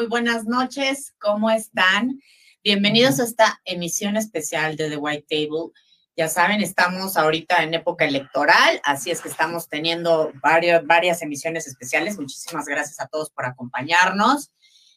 Muy 0.00 0.08
buenas 0.08 0.46
noches. 0.46 1.12
¿Cómo 1.20 1.50
están? 1.50 2.22
Bienvenidos 2.64 3.20
a 3.20 3.24
esta 3.24 3.60
emisión 3.66 4.16
especial 4.16 4.74
de 4.74 4.88
The 4.88 4.96
White 4.96 5.26
Table. 5.28 5.72
Ya 6.16 6.26
saben, 6.26 6.62
estamos 6.62 7.18
ahorita 7.18 7.62
en 7.62 7.74
época 7.74 8.06
electoral, 8.06 8.80
así 8.82 9.10
es 9.10 9.20
que 9.20 9.28
estamos 9.28 9.68
teniendo 9.68 10.32
varios, 10.42 10.86
varias 10.86 11.20
emisiones 11.20 11.66
especiales. 11.66 12.18
Muchísimas 12.18 12.64
gracias 12.64 12.98
a 12.98 13.08
todos 13.08 13.28
por 13.28 13.44
acompañarnos. 13.44 14.50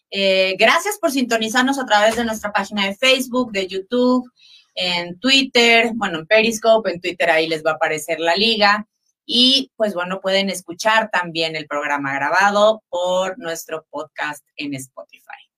Eh, 0.09 0.55
gracias 0.57 0.97
por 0.99 1.11
sintonizarnos 1.11 1.79
a 1.79 1.85
través 1.85 2.15
de 2.15 2.23
nuestra 2.23 2.53
página 2.53 2.85
de 2.85 2.95
Facebook, 2.95 3.51
de 3.51 3.67
YouTube, 3.67 4.31
en 4.73 5.19
Twitter, 5.19 5.91
bueno, 5.95 6.19
en 6.19 6.27
Periscope, 6.27 6.89
en 6.89 7.01
Twitter 7.01 7.29
ahí 7.29 7.49
les 7.49 7.61
va 7.61 7.71
a 7.71 7.75
aparecer 7.75 8.21
la 8.21 8.37
liga. 8.37 8.87
Y 9.25 9.71
pues 9.75 9.93
bueno, 9.93 10.19
pueden 10.21 10.49
escuchar 10.49 11.09
también 11.09 11.55
el 11.55 11.67
programa 11.67 12.13
grabado 12.13 12.83
por 12.89 13.39
nuestro 13.39 13.85
podcast 13.89 14.45
en 14.57 14.73
Spotify. 14.73 15.49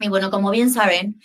Y 0.00 0.08
bueno, 0.08 0.30
como 0.30 0.50
bien 0.50 0.70
saben, 0.70 1.20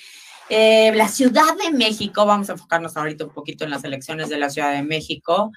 eh, 0.50 0.92
la 0.96 1.08
Ciudad 1.08 1.56
de 1.64 1.72
México, 1.72 2.26
vamos 2.26 2.50
a 2.50 2.54
enfocarnos 2.54 2.96
ahorita 2.96 3.26
un 3.26 3.34
poquito 3.34 3.66
en 3.66 3.72
las 3.72 3.84
elecciones 3.84 4.30
de 4.30 4.38
la 4.38 4.50
Ciudad 4.50 4.72
de 4.72 4.84
México, 4.84 5.52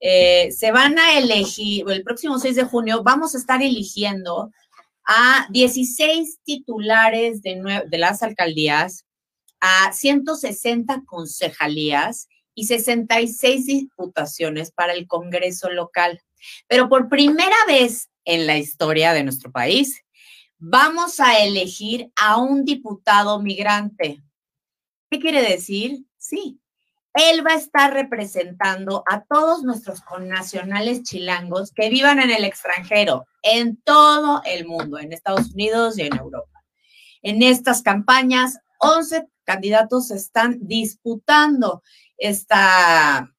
eh, 0.00 0.50
se 0.52 0.72
van 0.72 0.98
a 0.98 1.16
elegir, 1.18 1.84
el 1.88 2.02
próximo 2.02 2.38
6 2.38 2.56
de 2.56 2.64
junio 2.64 3.02
vamos 3.02 3.34
a 3.34 3.38
estar 3.38 3.62
eligiendo 3.62 4.50
a 5.06 5.46
16 5.50 6.40
titulares 6.42 7.42
de, 7.42 7.84
de 7.86 7.98
las 7.98 8.22
alcaldías, 8.22 9.06
a 9.60 9.92
160 9.92 11.04
concejalías 11.06 12.28
y 12.54 12.66
66 12.66 13.66
diputaciones 13.66 14.70
para 14.70 14.92
el 14.92 15.06
Congreso 15.06 15.70
local. 15.70 16.20
Pero 16.68 16.88
por 16.88 17.08
primera 17.08 17.56
vez 17.66 18.10
en 18.24 18.46
la 18.46 18.58
historia 18.58 19.12
de 19.12 19.24
nuestro 19.24 19.50
país, 19.50 20.02
vamos 20.58 21.20
a 21.20 21.38
elegir 21.38 22.10
a 22.16 22.38
un 22.38 22.64
diputado 22.64 23.40
migrante. 23.40 24.22
¿Qué 25.10 25.18
quiere 25.18 25.42
decir? 25.42 26.04
Sí, 26.16 26.60
él 27.14 27.46
va 27.46 27.52
a 27.52 27.58
estar 27.58 27.92
representando 27.92 29.04
a 29.08 29.22
todos 29.22 29.62
nuestros 29.62 30.00
connacionales 30.00 31.04
chilangos 31.04 31.70
que 31.70 31.88
vivan 31.88 32.18
en 32.18 32.30
el 32.30 32.44
extranjero, 32.44 33.26
en 33.42 33.76
todo 33.76 34.42
el 34.44 34.66
mundo, 34.66 34.98
en 34.98 35.12
Estados 35.12 35.52
Unidos 35.52 35.96
y 35.96 36.02
en 36.02 36.16
Europa. 36.16 36.64
En 37.22 37.42
estas 37.42 37.82
campañas, 37.82 38.58
11 38.84 39.26
candidatos 39.44 40.10
están 40.10 40.58
disputando 40.62 41.82
esta, 42.16 43.34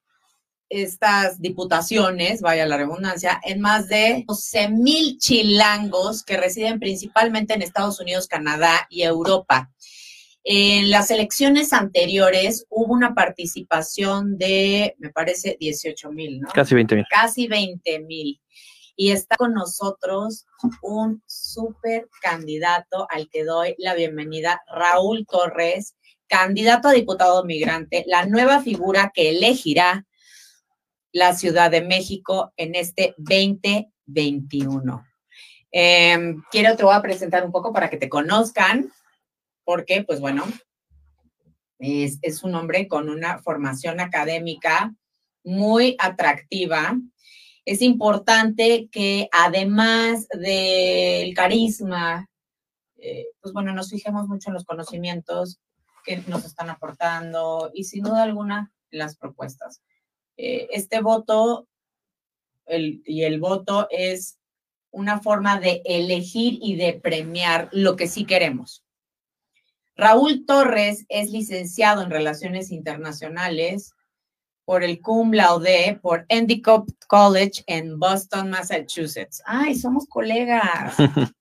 estas 0.69 1.41
diputaciones, 1.41 2.41
vaya 2.41 2.65
la 2.65 2.77
redundancia, 2.77 3.39
en 3.43 3.61
más 3.61 3.87
de 3.87 4.23
12 4.27 4.69
mil 4.69 5.17
chilangos 5.17 6.23
que 6.23 6.37
residen 6.37 6.79
principalmente 6.79 7.53
en 7.53 7.61
Estados 7.61 7.99
Unidos, 7.99 8.27
Canadá 8.27 8.87
y 8.89 9.03
Europa. 9.03 9.71
En 10.43 10.91
las 10.91 11.09
elecciones 11.09 11.73
anteriores 11.73 12.67
hubo 12.69 12.93
una 12.93 13.15
participación 13.15 14.37
de, 14.37 14.95
me 14.99 15.09
parece, 15.09 15.57
18 15.59 16.11
mil, 16.11 16.39
¿no? 16.41 16.49
Casi 16.53 16.75
20 16.75 16.95
mil. 16.97 17.05
Casi 17.09 17.47
20 17.47 17.99
mil. 18.01 18.39
Y 18.95 19.11
está 19.11 19.35
con 19.35 19.53
nosotros 19.53 20.45
un 20.81 21.21
súper 21.25 22.07
candidato 22.21 23.07
al 23.09 23.29
que 23.29 23.43
doy 23.43 23.75
la 23.77 23.93
bienvenida, 23.93 24.61
Raúl 24.67 25.25
Torres 25.25 25.95
candidato 26.27 26.87
a 26.87 26.93
diputado 26.93 27.43
migrante, 27.43 28.03
la 28.07 28.25
nueva 28.25 28.61
figura 28.61 29.11
que 29.13 29.29
elegirá 29.29 30.05
la 31.11 31.33
Ciudad 31.35 31.71
de 31.71 31.81
México 31.81 32.53
en 32.57 32.75
este 32.75 33.15
2021. 33.17 35.05
Em, 35.71 36.41
quiero, 36.51 36.75
te 36.75 36.83
voy 36.83 36.95
a 36.95 37.01
presentar 37.01 37.45
un 37.45 37.51
poco 37.51 37.71
para 37.73 37.89
que 37.89 37.97
te 37.97 38.09
conozcan, 38.09 38.91
porque, 39.63 40.03
pues 40.03 40.19
bueno, 40.19 40.45
es, 41.79 42.19
es 42.21 42.43
un 42.43 42.55
hombre 42.55 42.87
con 42.87 43.09
una 43.09 43.39
formación 43.39 43.99
académica 43.99 44.93
muy 45.43 45.95
atractiva. 45.99 46.97
Es 47.65 47.81
importante 47.81 48.89
que 48.91 49.27
además 49.31 50.27
del 50.29 51.33
carisma, 51.33 52.29
eh, 52.97 53.25
pues 53.41 53.53
bueno, 53.53 53.73
nos 53.73 53.89
fijemos 53.89 54.27
mucho 54.27 54.49
en 54.49 54.53
los 54.53 54.65
conocimientos 54.65 55.59
que 56.03 56.17
nos 56.27 56.45
están 56.45 56.69
aportando 56.69 57.71
y 57.73 57.85
sin 57.85 58.03
duda 58.03 58.21
alguna 58.21 58.71
las 58.91 59.17
propuestas. 59.17 59.81
Eh, 60.37 60.67
este 60.71 61.01
voto 61.01 61.67
y 62.67 63.23
el 63.23 63.39
voto 63.39 63.87
es 63.89 64.37
una 64.91 65.19
forma 65.19 65.59
de 65.59 65.81
elegir 65.85 66.59
y 66.61 66.75
de 66.75 66.93
premiar 66.93 67.69
lo 67.71 67.95
que 67.95 68.07
sí 68.07 68.25
queremos. 68.25 68.83
Raúl 69.95 70.45
Torres 70.45 71.05
es 71.09 71.31
licenciado 71.31 72.01
en 72.01 72.09
Relaciones 72.11 72.71
Internacionales 72.71 73.94
por 74.65 74.83
el 74.83 74.99
Cum 74.99 75.31
Laude 75.31 75.99
por 76.01 76.25
Endicott 76.27 76.89
College 77.07 77.63
en 77.67 77.99
Boston, 77.99 78.49
Massachusetts. 78.49 79.41
Ay, 79.45 79.75
somos 79.75 80.05
colegas. 80.07 80.95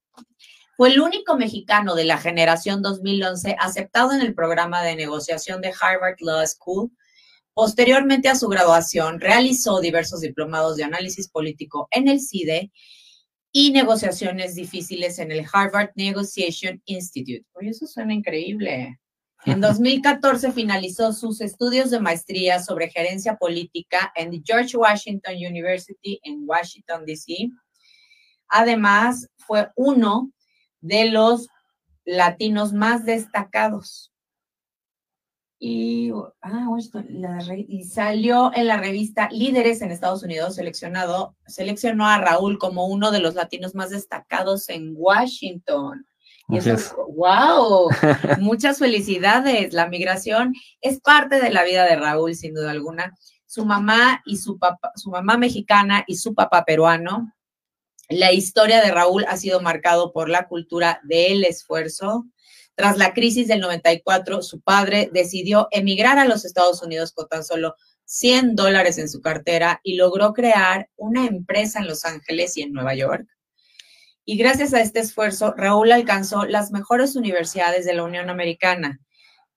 Fue 0.76 0.90
el 0.90 1.00
único 1.00 1.36
mexicano 1.36 1.94
de 1.94 2.04
la 2.04 2.18
generación 2.18 2.82
2011 2.82 3.56
aceptado 3.58 4.12
en 4.12 4.20
el 4.20 4.34
programa 4.34 4.82
de 4.82 4.96
negociación 4.96 5.60
de 5.60 5.72
Harvard 5.80 6.16
Law 6.20 6.44
School. 6.46 6.90
Posteriormente 7.54 8.28
a 8.28 8.34
su 8.34 8.48
graduación, 8.48 9.20
realizó 9.20 9.80
diversos 9.80 10.20
diplomados 10.20 10.76
de 10.76 10.84
análisis 10.84 11.28
político 11.28 11.86
en 11.92 12.08
el 12.08 12.20
CIDE 12.20 12.72
y 13.52 13.70
negociaciones 13.70 14.56
difíciles 14.56 15.20
en 15.20 15.30
el 15.30 15.46
Harvard 15.50 15.90
Negotiation 15.94 16.82
Institute. 16.86 17.46
Oye, 17.52 17.70
eso 17.70 17.86
suena 17.86 18.12
increíble. 18.12 18.98
En 19.46 19.60
2014 19.60 20.52
finalizó 20.52 21.12
sus 21.12 21.42
estudios 21.42 21.90
de 21.90 22.00
maestría 22.00 22.62
sobre 22.62 22.88
gerencia 22.88 23.36
política 23.36 24.10
en 24.14 24.42
George 24.42 24.76
Washington 24.76 25.34
University 25.34 26.18
en 26.22 26.44
Washington, 26.46 27.04
D.C. 27.04 27.50
Además, 28.48 29.28
fue 29.36 29.68
uno 29.76 30.30
de 30.80 31.10
los 31.10 31.48
latinos 32.06 32.72
más 32.72 33.04
destacados. 33.04 34.12
Y, 35.58 36.10
ah, 36.42 36.68
y, 37.68 37.84
salió 37.84 38.50
en 38.54 38.66
la 38.66 38.76
revista 38.78 39.28
Líderes 39.30 39.82
en 39.82 39.90
Estados 39.90 40.22
Unidos, 40.22 40.56
seleccionado, 40.56 41.36
seleccionó 41.46 42.06
a 42.06 42.18
Raúl 42.18 42.58
como 42.58 42.86
uno 42.86 43.10
de 43.10 43.20
los 43.20 43.34
latinos 43.34 43.74
más 43.74 43.90
destacados 43.90 44.68
en 44.68 44.94
Washington. 44.96 46.06
Y 46.48 46.58
eso 46.58 46.72
es, 46.72 46.94
wow, 47.14 47.88
muchas 48.38 48.78
felicidades. 48.78 49.72
La 49.72 49.88
migración 49.88 50.52
es 50.80 51.00
parte 51.00 51.40
de 51.40 51.50
la 51.50 51.64
vida 51.64 51.84
de 51.84 51.96
Raúl, 51.96 52.34
sin 52.34 52.54
duda 52.54 52.70
alguna. 52.70 53.14
Su 53.46 53.64
mamá 53.64 54.22
y 54.26 54.36
su 54.36 54.58
papá, 54.58 54.92
su 54.96 55.10
mamá 55.10 55.36
mexicana 55.38 56.04
y 56.06 56.16
su 56.16 56.34
papá 56.34 56.64
peruano 56.64 57.34
la 58.08 58.32
historia 58.32 58.82
de 58.82 58.90
Raúl 58.90 59.24
ha 59.28 59.36
sido 59.36 59.60
marcado 59.60 60.12
por 60.12 60.28
la 60.28 60.46
cultura 60.46 61.00
del 61.04 61.44
esfuerzo. 61.44 62.26
Tras 62.74 62.98
la 62.98 63.14
crisis 63.14 63.48
del 63.48 63.60
94, 63.60 64.42
su 64.42 64.60
padre 64.60 65.08
decidió 65.12 65.68
emigrar 65.70 66.18
a 66.18 66.26
los 66.26 66.44
Estados 66.44 66.82
Unidos 66.82 67.12
con 67.12 67.28
tan 67.28 67.44
solo 67.44 67.76
100 68.04 68.56
dólares 68.56 68.98
en 68.98 69.08
su 69.08 69.22
cartera 69.22 69.80
y 69.82 69.96
logró 69.96 70.34
crear 70.34 70.90
una 70.96 71.26
empresa 71.26 71.78
en 71.78 71.86
Los 71.86 72.04
Ángeles 72.04 72.56
y 72.58 72.62
en 72.62 72.72
Nueva 72.72 72.94
York. 72.94 73.26
Y 74.24 74.36
gracias 74.36 74.72
a 74.72 74.80
este 74.80 75.00
esfuerzo, 75.00 75.52
Raúl 75.56 75.92
alcanzó 75.92 76.44
las 76.44 76.70
mejores 76.70 77.14
universidades 77.14 77.84
de 77.84 77.94
la 77.94 78.04
Unión 78.04 78.30
Americana. 78.30 79.00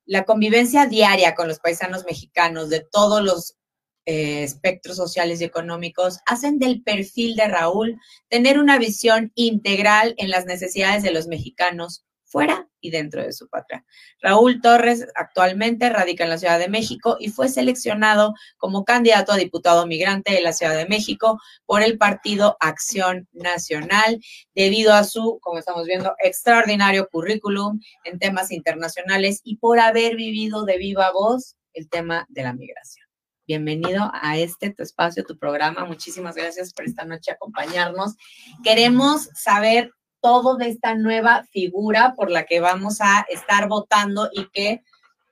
La 0.06 0.24
convivencia 0.24 0.86
diaria 0.86 1.36
con 1.36 1.48
los 1.48 1.60
paisanos 1.60 2.06
mexicanos 2.06 2.70
de 2.70 2.86
todos 2.92 3.22
los 3.22 3.58
eh, 4.06 4.44
espectros 4.44 4.96
sociales 4.96 5.42
y 5.42 5.44
económicos 5.44 6.20
hacen 6.26 6.60
del 6.60 6.82
perfil 6.82 7.36
de 7.36 7.50
Raúl 7.50 8.00
tener 8.30 8.58
una 8.58 8.78
visión 8.78 9.34
integral 9.36 10.16
en 10.18 10.30
las 10.30 10.46
necesidades 10.46 11.04
de 11.04 11.12
los 11.12 11.28
mexicanos 11.28 12.06
fuera 12.28 12.68
y 12.80 12.92
dentro 12.92 13.24
de 13.24 13.34
su 13.34 13.48
patria. 13.48 13.86
Raúl 14.22 14.62
Torres 14.62 15.08
actualmente 15.16 15.90
radica 15.90 16.24
en 16.24 16.30
la 16.30 16.38
Ciudad 16.38 16.60
de 16.60 16.70
México 16.70 17.18
y 17.20 17.30
fue 17.30 17.50
seleccionado 17.50 18.34
como 18.58 18.86
candidato 18.86 19.32
a 19.32 19.38
diputado 19.38 19.88
migrante 19.88 20.34
de 20.34 20.42
la 20.42 20.54
Ciudad 20.54 20.76
de 20.76 20.88
México 20.88 21.40
por 21.66 21.82
el 21.82 21.98
partido 21.98 22.58
Acción 22.60 23.28
Nacional 23.32 24.20
debido 24.54 24.94
a 24.94 25.04
su, 25.04 25.40
como 25.42 25.60
estamos 25.60 25.86
viendo, 25.88 26.14
extraordinario 26.24 27.08
currículum 27.10 27.80
en 28.04 28.20
temas 28.20 28.52
internacionales 28.52 29.42
y 29.44 29.58
por 29.58 29.80
haber 29.80 30.16
vivido 30.16 30.66
de 30.66 30.78
viva 30.78 31.12
voz 31.12 31.56
el 31.74 31.90
tema 31.90 32.26
de 32.30 32.44
la 32.44 32.54
migración. 32.54 33.08
Bienvenido 33.48 34.12
a 34.14 34.38
este 34.38 34.74
tu 34.74 34.84
espacio, 34.84 35.24
tu 35.24 35.38
programa. 35.38 35.86
Muchísimas 35.86 36.36
gracias 36.36 36.74
por 36.74 36.84
esta 36.84 37.06
noche 37.06 37.32
acompañarnos. 37.32 38.16
Queremos 38.62 39.30
saber 39.36 39.94
todo 40.22 40.58
de 40.58 40.70
esta 40.70 40.96
nueva 40.96 41.44
figura 41.52 42.14
por 42.16 42.32
la 42.32 42.46
que 42.46 42.60
vamos 42.60 43.02
a 43.02 43.26
estar 43.30 43.68
votando 43.68 44.30
y 44.34 44.48
que 44.50 44.84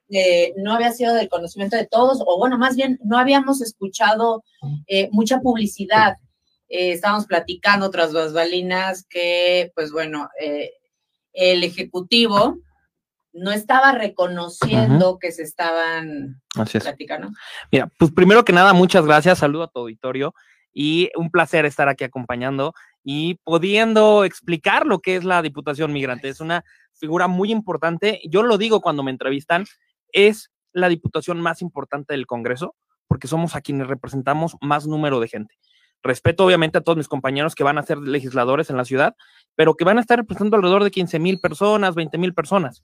eh, 0.09 0.53
no 0.57 0.73
había 0.73 0.91
sido 0.91 1.13
del 1.13 1.29
conocimiento 1.29 1.75
de 1.75 1.87
todos, 1.87 2.21
o 2.25 2.37
bueno, 2.37 2.57
más 2.57 2.75
bien 2.75 2.99
no 3.03 3.17
habíamos 3.17 3.61
escuchado 3.61 4.43
eh, 4.87 5.09
mucha 5.11 5.39
publicidad. 5.39 6.17
Eh, 6.69 6.91
estábamos 6.91 7.25
platicando 7.25 7.89
tras 7.89 8.13
las 8.13 8.33
balinas 8.33 9.05
que, 9.09 9.71
pues 9.75 9.91
bueno, 9.91 10.29
el 11.33 11.63
Ejecutivo 11.63 12.57
no 13.33 13.51
estaba 13.51 13.91
reconociendo 13.91 15.19
que 15.19 15.31
se 15.31 15.43
estaban 15.43 16.41
Así 16.55 16.77
es. 16.77 16.83
platicando. 16.83 17.29
Mira, 17.71 17.91
pues 17.99 18.11
primero 18.11 18.45
que 18.45 18.53
nada, 18.53 18.73
muchas 18.73 19.05
gracias, 19.05 19.39
saludo 19.39 19.63
a 19.63 19.67
tu 19.67 19.79
auditorio 19.79 20.33
y 20.73 21.09
un 21.15 21.31
placer 21.31 21.65
estar 21.65 21.89
aquí 21.89 22.03
acompañando 22.03 22.73
y 23.07 23.35
pudiendo 23.43 24.25
explicar 24.25 24.87
lo 24.87 24.99
que 24.99 25.15
es 25.15 25.23
la 25.23 25.43
Diputación 25.43 25.93
Migrante. 25.93 26.27
Es 26.27 26.41
una 26.41 26.65
figura 26.95 27.27
muy 27.27 27.51
importante. 27.51 28.19
Yo 28.27 28.41
lo 28.41 28.57
digo 28.57 28.81
cuando 28.81 29.03
me 29.03 29.11
entrevistan, 29.11 29.65
es 30.11 30.51
la 30.73 30.89
diputación 30.89 31.39
más 31.39 31.61
importante 31.61 32.13
del 32.13 32.25
Congreso 32.25 32.75
porque 33.07 33.27
somos 33.27 33.55
a 33.55 33.61
quienes 33.61 33.87
representamos 33.87 34.57
más 34.59 34.87
número 34.87 35.19
de 35.19 35.27
gente. 35.27 35.55
Respeto 36.01 36.45
obviamente 36.45 36.79
a 36.79 36.81
todos 36.81 36.97
mis 36.97 37.07
compañeros 37.07 37.53
que 37.53 37.63
van 37.63 37.77
a 37.77 37.83
ser 37.83 37.99
legisladores 37.99 38.71
en 38.71 38.77
la 38.77 38.85
ciudad, 38.85 39.15
pero 39.55 39.75
que 39.75 39.85
van 39.85 39.99
a 39.99 40.01
estar 40.01 40.17
representando 40.17 40.57
alrededor 40.57 40.83
de 40.83 40.91
15 40.91 41.19
mil 41.19 41.39
personas, 41.39 41.93
20 41.93 42.17
mil 42.17 42.33
personas. 42.33 42.81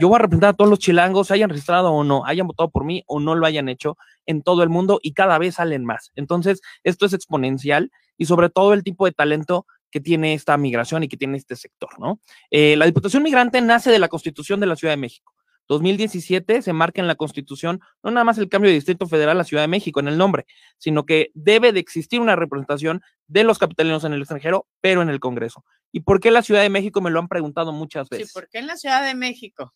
Yo 0.00 0.06
voy 0.06 0.14
a 0.14 0.18
representar 0.20 0.50
a 0.50 0.52
todos 0.52 0.70
los 0.70 0.78
chilangos, 0.78 1.32
hayan 1.32 1.50
registrado 1.50 1.90
o 1.90 2.04
no, 2.04 2.24
hayan 2.24 2.46
votado 2.46 2.70
por 2.70 2.84
mí 2.84 3.02
o 3.08 3.18
no 3.18 3.34
lo 3.34 3.44
hayan 3.46 3.68
hecho 3.68 3.96
en 4.26 4.42
todo 4.42 4.62
el 4.62 4.68
mundo 4.68 5.00
y 5.02 5.12
cada 5.12 5.38
vez 5.38 5.56
salen 5.56 5.84
más. 5.84 6.12
Entonces, 6.14 6.60
esto 6.84 7.04
es 7.04 7.14
exponencial 7.14 7.90
y 8.16 8.26
sobre 8.26 8.48
todo 8.48 8.74
el 8.74 8.84
tipo 8.84 9.06
de 9.06 9.12
talento 9.12 9.66
que 9.90 10.00
tiene 10.00 10.34
esta 10.34 10.56
migración 10.56 11.02
y 11.02 11.08
que 11.08 11.16
tiene 11.16 11.36
este 11.36 11.56
sector, 11.56 11.98
¿no? 11.98 12.20
Eh, 12.52 12.76
la 12.76 12.86
Diputación 12.86 13.24
Migrante 13.24 13.60
nace 13.60 13.90
de 13.90 13.98
la 13.98 14.06
Constitución 14.06 14.60
de 14.60 14.66
la 14.66 14.76
Ciudad 14.76 14.92
de 14.92 14.98
México. 14.98 15.34
2017 15.66 16.62
se 16.62 16.72
marca 16.72 17.00
en 17.00 17.08
la 17.08 17.16
Constitución 17.16 17.80
no 18.02 18.12
nada 18.12 18.24
más 18.24 18.38
el 18.38 18.48
cambio 18.48 18.70
de 18.70 18.76
Distrito 18.76 19.08
Federal 19.08 19.40
a 19.40 19.44
Ciudad 19.44 19.64
de 19.64 19.68
México 19.68 19.98
en 19.98 20.06
el 20.06 20.16
nombre, 20.16 20.46
sino 20.78 21.06
que 21.06 21.32
debe 21.34 21.72
de 21.72 21.80
existir 21.80 22.20
una 22.20 22.36
representación 22.36 23.02
de 23.26 23.42
los 23.42 23.58
capitalinos 23.58 24.04
en 24.04 24.12
el 24.12 24.20
extranjero, 24.20 24.68
pero 24.80 25.02
en 25.02 25.08
el 25.08 25.18
Congreso. 25.18 25.64
¿Y 25.90 26.00
por 26.00 26.20
qué 26.20 26.30
la 26.30 26.42
Ciudad 26.42 26.62
de 26.62 26.70
México? 26.70 27.00
Me 27.00 27.10
lo 27.10 27.18
han 27.18 27.28
preguntado 27.28 27.72
muchas 27.72 28.08
veces. 28.08 28.28
Sí, 28.28 28.32
¿por 28.32 28.48
qué 28.48 28.58
en 28.58 28.68
la 28.68 28.76
Ciudad 28.76 29.04
de 29.04 29.14
México? 29.16 29.74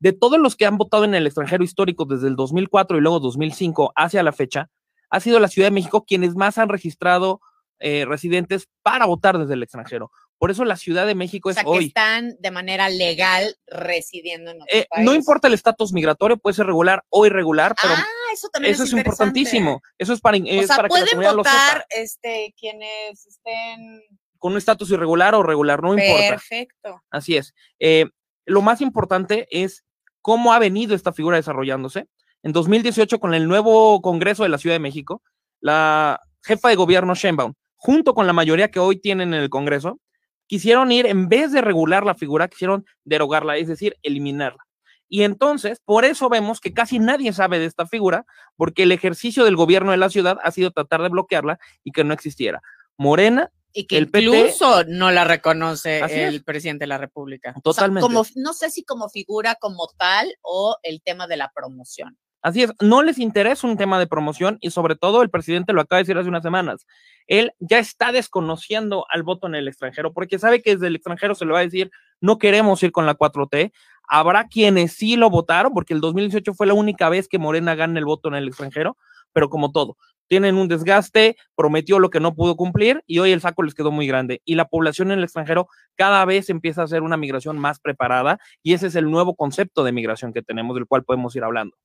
De 0.00 0.12
todos 0.12 0.38
los 0.38 0.56
que 0.56 0.66
han 0.66 0.76
votado 0.76 1.04
en 1.04 1.14
el 1.14 1.26
extranjero 1.26 1.64
histórico 1.64 2.04
desde 2.04 2.28
el 2.28 2.36
2004 2.36 2.98
y 2.98 3.00
luego 3.00 3.20
2005 3.20 3.92
hacia 3.96 4.22
la 4.22 4.32
fecha, 4.32 4.68
ha 5.10 5.20
sido 5.20 5.38
la 5.40 5.48
Ciudad 5.48 5.68
de 5.68 5.74
México 5.74 6.04
quienes 6.04 6.34
más 6.34 6.58
han 6.58 6.68
registrado 6.68 7.40
eh, 7.78 8.04
residentes 8.06 8.68
para 8.82 9.06
votar 9.06 9.38
desde 9.38 9.54
el 9.54 9.62
extranjero. 9.62 10.10
Por 10.38 10.50
eso 10.50 10.64
la 10.64 10.76
Ciudad 10.76 11.06
de 11.06 11.14
México 11.14 11.48
O 11.48 11.50
es 11.50 11.54
sea, 11.54 11.64
que 11.64 11.70
hoy. 11.70 11.86
están 11.86 12.34
de 12.40 12.50
manera 12.50 12.88
legal 12.88 13.56
residiendo 13.66 14.50
en 14.50 14.62
otro 14.62 14.66
Eh, 14.76 14.86
país. 14.90 15.04
no 15.04 15.14
importa 15.14 15.48
el 15.48 15.54
estatus 15.54 15.92
migratorio, 15.92 16.36
puede 16.36 16.54
ser 16.54 16.66
regular 16.66 17.02
o 17.08 17.24
irregular, 17.24 17.74
pero 17.80 17.94
Ah, 17.94 18.04
eso 18.32 18.48
también 18.48 18.74
eso 18.74 18.82
es, 18.84 18.92
importantísimo. 18.92 19.80
Eso 19.96 20.12
es 20.12 20.20
para, 20.20 20.36
O 20.38 20.40
es 20.44 20.66
sea, 20.66 20.76
para 20.76 20.88
que 20.88 20.94
la 20.94 21.00
pueden 21.00 21.06
comunidad 21.08 21.34
lo 21.36 21.44
sepa. 21.44 21.54
votar 21.66 21.86
este, 21.90 22.54
quienes 22.58 23.26
estén. 23.26 24.02
Con 24.38 24.52
un 24.52 24.58
estatus 24.58 24.90
irregular 24.90 25.34
o 25.34 25.42
regular, 25.42 25.82
no 25.82 25.94
importa. 25.96 26.28
Perfecto. 26.30 27.02
Así 27.10 27.36
es. 27.36 27.54
Eh, 27.78 28.06
lo 28.46 28.62
más 28.62 28.80
importante 28.80 29.46
es 29.50 29.84
cómo 30.20 30.52
ha 30.52 30.58
venido 30.58 30.94
esta 30.94 31.12
figura 31.12 31.36
desarrollándose. 31.36 32.08
En 32.42 32.52
2018, 32.52 33.18
con 33.18 33.34
el 33.34 33.48
nuevo 33.48 34.00
Congreso 34.02 34.42
de 34.42 34.48
la 34.48 34.58
Ciudad 34.58 34.74
de 34.74 34.80
México, 34.80 35.22
la 35.60 36.20
jefa 36.42 36.68
de 36.68 36.76
gobierno 36.76 37.14
Sheinbaum, 37.14 37.54
junto 37.76 38.14
con 38.14 38.26
la 38.26 38.32
mayoría 38.32 38.70
que 38.70 38.80
hoy 38.80 39.00
tienen 39.00 39.34
en 39.34 39.40
el 39.40 39.50
Congreso, 39.50 40.00
quisieron 40.46 40.92
ir, 40.92 41.06
en 41.06 41.28
vez 41.28 41.52
de 41.52 41.60
regular 41.60 42.04
la 42.04 42.14
figura, 42.14 42.48
quisieron 42.48 42.84
derogarla, 43.04 43.56
es 43.56 43.68
decir, 43.68 43.96
eliminarla. 44.02 44.64
Y 45.08 45.22
entonces, 45.22 45.80
por 45.84 46.04
eso 46.04 46.28
vemos 46.28 46.60
que 46.60 46.72
casi 46.72 46.98
nadie 46.98 47.32
sabe 47.32 47.58
de 47.58 47.66
esta 47.66 47.86
figura, 47.86 48.26
porque 48.56 48.82
el 48.82 48.92
ejercicio 48.92 49.44
del 49.44 49.56
gobierno 49.56 49.90
de 49.90 49.96
la 49.96 50.10
ciudad 50.10 50.38
ha 50.42 50.50
sido 50.50 50.70
tratar 50.70 51.02
de 51.02 51.08
bloquearla 51.08 51.58
y 51.82 51.92
que 51.92 52.04
no 52.04 52.14
existiera. 52.14 52.62
Morena 52.96 53.50
Y 53.76 53.86
que 53.86 53.98
El 53.98 54.10
PT 54.10 54.24
incluso 54.24 54.84
no 54.84 55.10
la 55.10 55.24
reconoce 55.24 55.98
el 55.98 56.36
es. 56.36 56.44
presidente 56.44 56.84
de 56.84 56.86
la 56.86 56.96
República. 56.96 57.50
O 57.50 57.52
sea, 57.52 57.62
Totalmente. 57.62 58.02
como, 58.02 58.24
no 58.36 58.52
sé 58.54 58.70
si 58.70 58.84
como 58.84 59.08
figura 59.08 59.56
como 59.56 59.88
tal 59.98 60.32
o 60.42 60.76
el 60.84 61.02
tema 61.02 61.26
de 61.26 61.36
la 61.36 61.50
promoción. 61.52 62.16
Así 62.44 62.62
es, 62.62 62.72
no 62.78 63.02
les 63.02 63.18
interesa 63.18 63.66
un 63.66 63.78
tema 63.78 63.98
de 63.98 64.06
promoción 64.06 64.58
y 64.60 64.70
sobre 64.70 64.96
todo 64.96 65.22
el 65.22 65.30
presidente 65.30 65.72
lo 65.72 65.80
acaba 65.80 65.96
de 65.96 66.02
decir 66.02 66.18
hace 66.18 66.28
unas 66.28 66.42
semanas. 66.42 66.86
Él 67.26 67.52
ya 67.58 67.78
está 67.78 68.12
desconociendo 68.12 69.06
al 69.08 69.22
voto 69.22 69.46
en 69.46 69.54
el 69.54 69.66
extranjero 69.66 70.12
porque 70.12 70.38
sabe 70.38 70.60
que 70.60 70.74
desde 70.74 70.88
el 70.88 70.96
extranjero 70.96 71.34
se 71.34 71.46
le 71.46 71.52
va 71.52 71.60
a 71.60 71.62
decir 71.62 71.90
no 72.20 72.36
queremos 72.36 72.82
ir 72.82 72.92
con 72.92 73.06
la 73.06 73.16
4T. 73.16 73.72
Habrá 74.06 74.46
quienes 74.48 74.92
sí 74.92 75.16
lo 75.16 75.30
votaron 75.30 75.72
porque 75.72 75.94
el 75.94 76.02
2018 76.02 76.52
fue 76.52 76.66
la 76.66 76.74
única 76.74 77.08
vez 77.08 77.28
que 77.28 77.38
Morena 77.38 77.74
gana 77.74 77.98
el 77.98 78.04
voto 78.04 78.28
en 78.28 78.34
el 78.34 78.48
extranjero, 78.48 78.98
pero 79.34 79.50
como 79.50 79.70
todo, 79.72 79.98
tienen 80.26 80.54
un 80.56 80.68
desgaste, 80.68 81.36
prometió 81.54 81.98
lo 81.98 82.08
que 82.08 82.18
no 82.20 82.34
pudo 82.34 82.56
cumplir 82.56 83.02
y 83.06 83.18
hoy 83.18 83.32
el 83.32 83.42
saco 83.42 83.62
les 83.62 83.74
quedó 83.74 83.90
muy 83.90 84.06
grande. 84.06 84.40
Y 84.46 84.54
la 84.54 84.64
población 84.66 85.10
en 85.10 85.18
el 85.18 85.24
extranjero 85.24 85.68
cada 85.96 86.24
vez 86.24 86.48
empieza 86.48 86.80
a 86.80 86.84
hacer 86.84 87.02
una 87.02 87.18
migración 87.18 87.58
más 87.58 87.78
preparada 87.78 88.38
y 88.62 88.72
ese 88.72 88.86
es 88.86 88.94
el 88.94 89.10
nuevo 89.10 89.34
concepto 89.36 89.84
de 89.84 89.92
migración 89.92 90.32
que 90.32 90.40
tenemos, 90.40 90.74
del 90.76 90.86
cual 90.86 91.04
podemos 91.04 91.36
ir 91.36 91.44
hablando. 91.44 91.76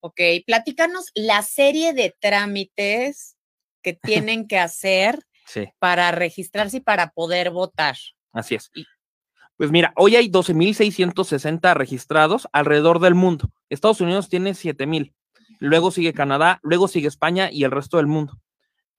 Ok, 0.00 0.20
platícanos 0.44 1.12
la 1.14 1.42
serie 1.42 1.92
de 1.94 2.12
trámites 2.18 3.36
que 3.82 3.92
tienen 4.32 4.48
que 4.48 4.58
hacer 4.58 5.20
Sí. 5.46 5.68
para 5.78 6.10
registrarse 6.10 6.78
y 6.78 6.80
para 6.80 7.10
poder 7.10 7.50
votar. 7.50 7.96
Así 8.32 8.54
es. 8.56 8.70
Y- 8.74 8.86
Pues 9.56 9.70
mira, 9.70 9.92
hoy 9.96 10.16
hay 10.16 10.28
12.660 10.28 11.74
registrados 11.74 12.48
alrededor 12.52 12.98
del 12.98 13.14
mundo. 13.14 13.50
Estados 13.68 14.00
Unidos 14.00 14.28
tiene 14.28 14.54
7.000. 14.54 15.14
Luego 15.64 15.90
sigue 15.90 16.12
Canadá, 16.12 16.60
luego 16.62 16.88
sigue 16.88 17.08
España 17.08 17.48
y 17.50 17.64
el 17.64 17.70
resto 17.70 17.96
del 17.96 18.06
mundo. 18.06 18.38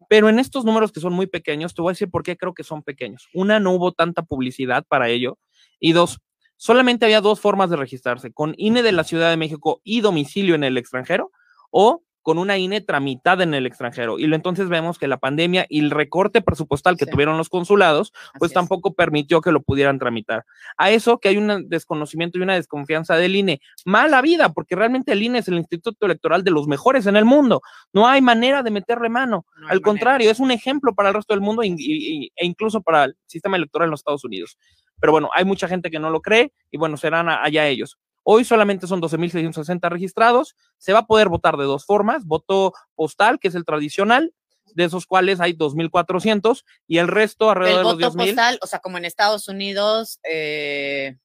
Pero 0.10 0.30
en 0.30 0.40
estos 0.40 0.66
números 0.66 0.92
que 0.92 1.00
son 1.00 1.14
muy 1.14 1.28
pequeños, 1.28 1.74
te 1.76 1.82
voy 1.82 1.92
a 1.92 1.94
decir 1.94 2.10
por 2.10 2.24
qué 2.24 2.38
creo 2.38 2.54
que 2.54 2.64
son 2.64 2.82
pequeños. 2.82 3.28
Una, 3.34 3.60
no 3.60 3.72
hubo 3.72 3.92
tanta 3.92 4.24
publicidad 4.24 4.84
para 4.88 5.10
ello. 5.10 5.38
Y 5.80 5.92
dos, 5.92 6.22
solamente 6.58 7.06
había 7.06 7.22
dos 7.22 7.40
formas 7.40 7.70
de 7.70 7.76
registrarse, 7.76 8.32
con 8.32 8.56
INE 8.58 8.82
de 8.82 8.92
la 8.92 9.04
Ciudad 9.04 9.30
de 9.30 9.38
México 9.38 9.82
y 9.84 10.02
domicilio 10.02 10.56
en 10.56 10.64
el 10.64 10.78
extranjero 10.78 11.32
o 11.70 12.02
con 12.26 12.40
una 12.40 12.58
INE 12.58 12.82
tramitada 12.82 13.44
en 13.44 13.54
el 13.54 13.68
extranjero. 13.68 14.18
Y 14.18 14.26
lo 14.26 14.36
entonces 14.36 14.68
vemos 14.68 14.98
que 14.98 15.08
la 15.08 15.18
pandemia 15.18 15.68
y 15.70 15.80
el 15.82 15.92
recorte 15.92 16.42
presupuestal 16.42 16.98
que 16.98 17.06
Sí. 17.06 17.12
tuvieron 17.12 17.38
los 17.38 17.50
consulados 17.50 18.12
pues 18.40 18.50
Así 18.50 18.54
es. 18.54 18.54
tampoco 18.54 18.96
permitió 18.96 19.42
que 19.42 19.52
lo 19.52 19.62
pudieran 19.62 20.00
tramitar. 20.00 20.44
A 20.76 20.90
eso 20.90 21.20
que 21.20 21.30
hay 21.30 21.38
un 21.38 21.70
desconocimiento 21.70 22.40
y 22.40 22.42
una 22.42 22.56
desconfianza 22.56 23.16
del 23.16 23.36
INE. 23.36 23.62
Mala 23.86 24.24
vida, 24.24 24.50
porque 24.54 24.76
realmente 24.76 25.12
el 25.12 25.22
INE 25.22 25.38
es 25.38 25.48
el 25.50 25.54
instituto 25.60 26.08
electoral 26.08 26.44
de 26.44 26.50
los 26.50 26.68
mejores 26.68 27.06
en 27.06 27.16
el 27.16 27.26
mundo. 27.26 27.62
No 27.94 28.08
hay 28.08 28.22
manera 28.22 28.64
de 28.64 28.72
meterle 28.72 29.08
mano. 29.10 29.46
No 29.58 29.62
Al 29.62 29.64
manera. 29.68 29.82
contrario, 29.84 30.32
es 30.32 30.40
un 30.40 30.50
ejemplo 30.50 30.96
para 30.96 31.10
el 31.10 31.16
resto 31.16 31.36
del 31.36 31.42
mundo 31.42 31.62
y- 31.62 31.76
y- 31.78 32.32
e 32.36 32.44
incluso 32.48 32.82
para 32.82 33.04
el 33.04 33.16
sistema 33.28 33.56
electoral 33.56 33.86
en 33.86 33.92
los 33.92 34.00
Estados 34.00 34.24
Unidos. 34.26 34.58
Pero 35.00 35.12
bueno, 35.12 35.30
hay 35.34 35.46
mucha 35.46 35.68
gente 35.68 35.92
que 35.92 36.00
no 36.00 36.10
lo 36.10 36.22
cree 36.22 36.54
y 36.72 36.78
bueno, 36.78 36.98
serán 36.98 37.30
allá 37.30 37.68
ellos. 37.68 37.98
Hoy 38.28 38.44
solamente 38.44 38.88
son 38.88 39.02
12.660 39.02 39.88
registrados. 39.90 40.56
Se 40.78 40.94
va 40.94 41.00
a 41.00 41.06
poder 41.06 41.30
votar 41.30 41.58
de 41.58 41.66
dos 41.66 41.86
formas. 41.86 42.26
Voto 42.26 42.74
postal, 42.96 43.38
que 43.40 43.50
es 43.50 43.56
el 43.56 43.66
tradicional, 43.66 44.34
de 44.74 44.84
esos 44.86 45.06
cuales 45.06 45.40
hay 45.40 45.54
2.400 45.54 46.66
y 46.88 46.98
el 46.98 47.08
resto 47.08 47.52
alrededor 47.52 47.82
El 47.94 47.98
de 48.00 48.04
los 48.06 48.14
voto 48.16 48.18
10.000. 48.24 48.26
postal, 48.36 48.60
o 48.62 48.68
sea, 48.68 48.80
como 48.80 48.98
en 48.98 49.06
Estados 49.06 49.48
Unidos, 49.48 50.20
eh, 50.30 51.18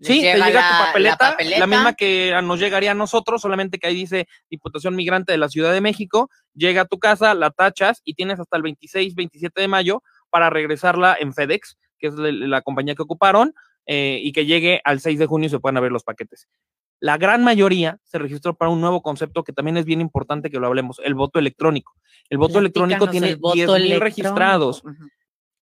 Sí, 0.00 0.20
te 0.20 0.34
llega 0.34 0.38
la- 0.38 0.52
tu 0.52 0.52
la 0.60 0.86
papeleta, 0.86 1.36
la, 1.58 1.66
misma 1.66 1.92
que 1.94 2.32
a- 2.32 2.40
nos 2.40 2.60
llegaría 2.60 2.92
a 2.92 2.94
nosotros, 2.94 3.42
solamente 3.42 3.78
que 3.80 3.88
ahí 3.88 3.96
dice 3.96 4.28
Diputación 4.48 4.94
Migrante 4.94 5.32
de 5.32 5.38
la 5.38 5.48
Ciudad 5.48 5.72
de 5.72 5.80
México, 5.80 6.30
llega 6.54 6.82
a 6.82 6.84
tu 6.84 7.00
casa, 7.00 7.34
la 7.34 7.50
tachas 7.50 8.00
y 8.04 8.14
tienes 8.14 8.38
hasta 8.38 8.56
el 8.56 8.62
26, 8.62 9.16
27 9.16 9.60
de 9.60 9.66
mayo 9.66 10.04
para 10.30 10.50
regresarla 10.50 11.16
en 11.18 11.34
FedEx, 11.34 11.76
que 11.98 12.06
es 12.06 12.14
la, 12.14 12.30
la 12.30 12.62
compañía 12.62 12.94
que 12.94 13.02
ocuparon, 13.02 13.52
eh, 13.90 14.20
y 14.22 14.32
que 14.32 14.44
llegue 14.44 14.82
al 14.84 15.00
6 15.00 15.18
de 15.18 15.24
junio 15.24 15.46
y 15.46 15.48
se 15.48 15.58
puedan 15.60 15.78
abrir 15.78 15.90
los 15.90 16.04
paquetes. 16.04 16.46
La 17.00 17.16
gran 17.16 17.42
mayoría 17.42 17.98
se 18.04 18.18
registró 18.18 18.54
para 18.54 18.70
un 18.70 18.82
nuevo 18.82 19.00
concepto 19.00 19.44
que 19.44 19.54
también 19.54 19.78
es 19.78 19.86
bien 19.86 20.02
importante 20.02 20.50
que 20.50 20.58
lo 20.58 20.66
hablemos, 20.66 21.00
el 21.02 21.14
voto 21.14 21.38
electrónico. 21.38 21.94
El 22.28 22.36
voto 22.36 22.58
electrónico 22.58 23.08
tiene 23.08 23.30
el 23.30 23.36
voto 23.36 23.54
10,000 23.54 23.76
electrónico. 23.76 24.04
registrados. 24.04 24.82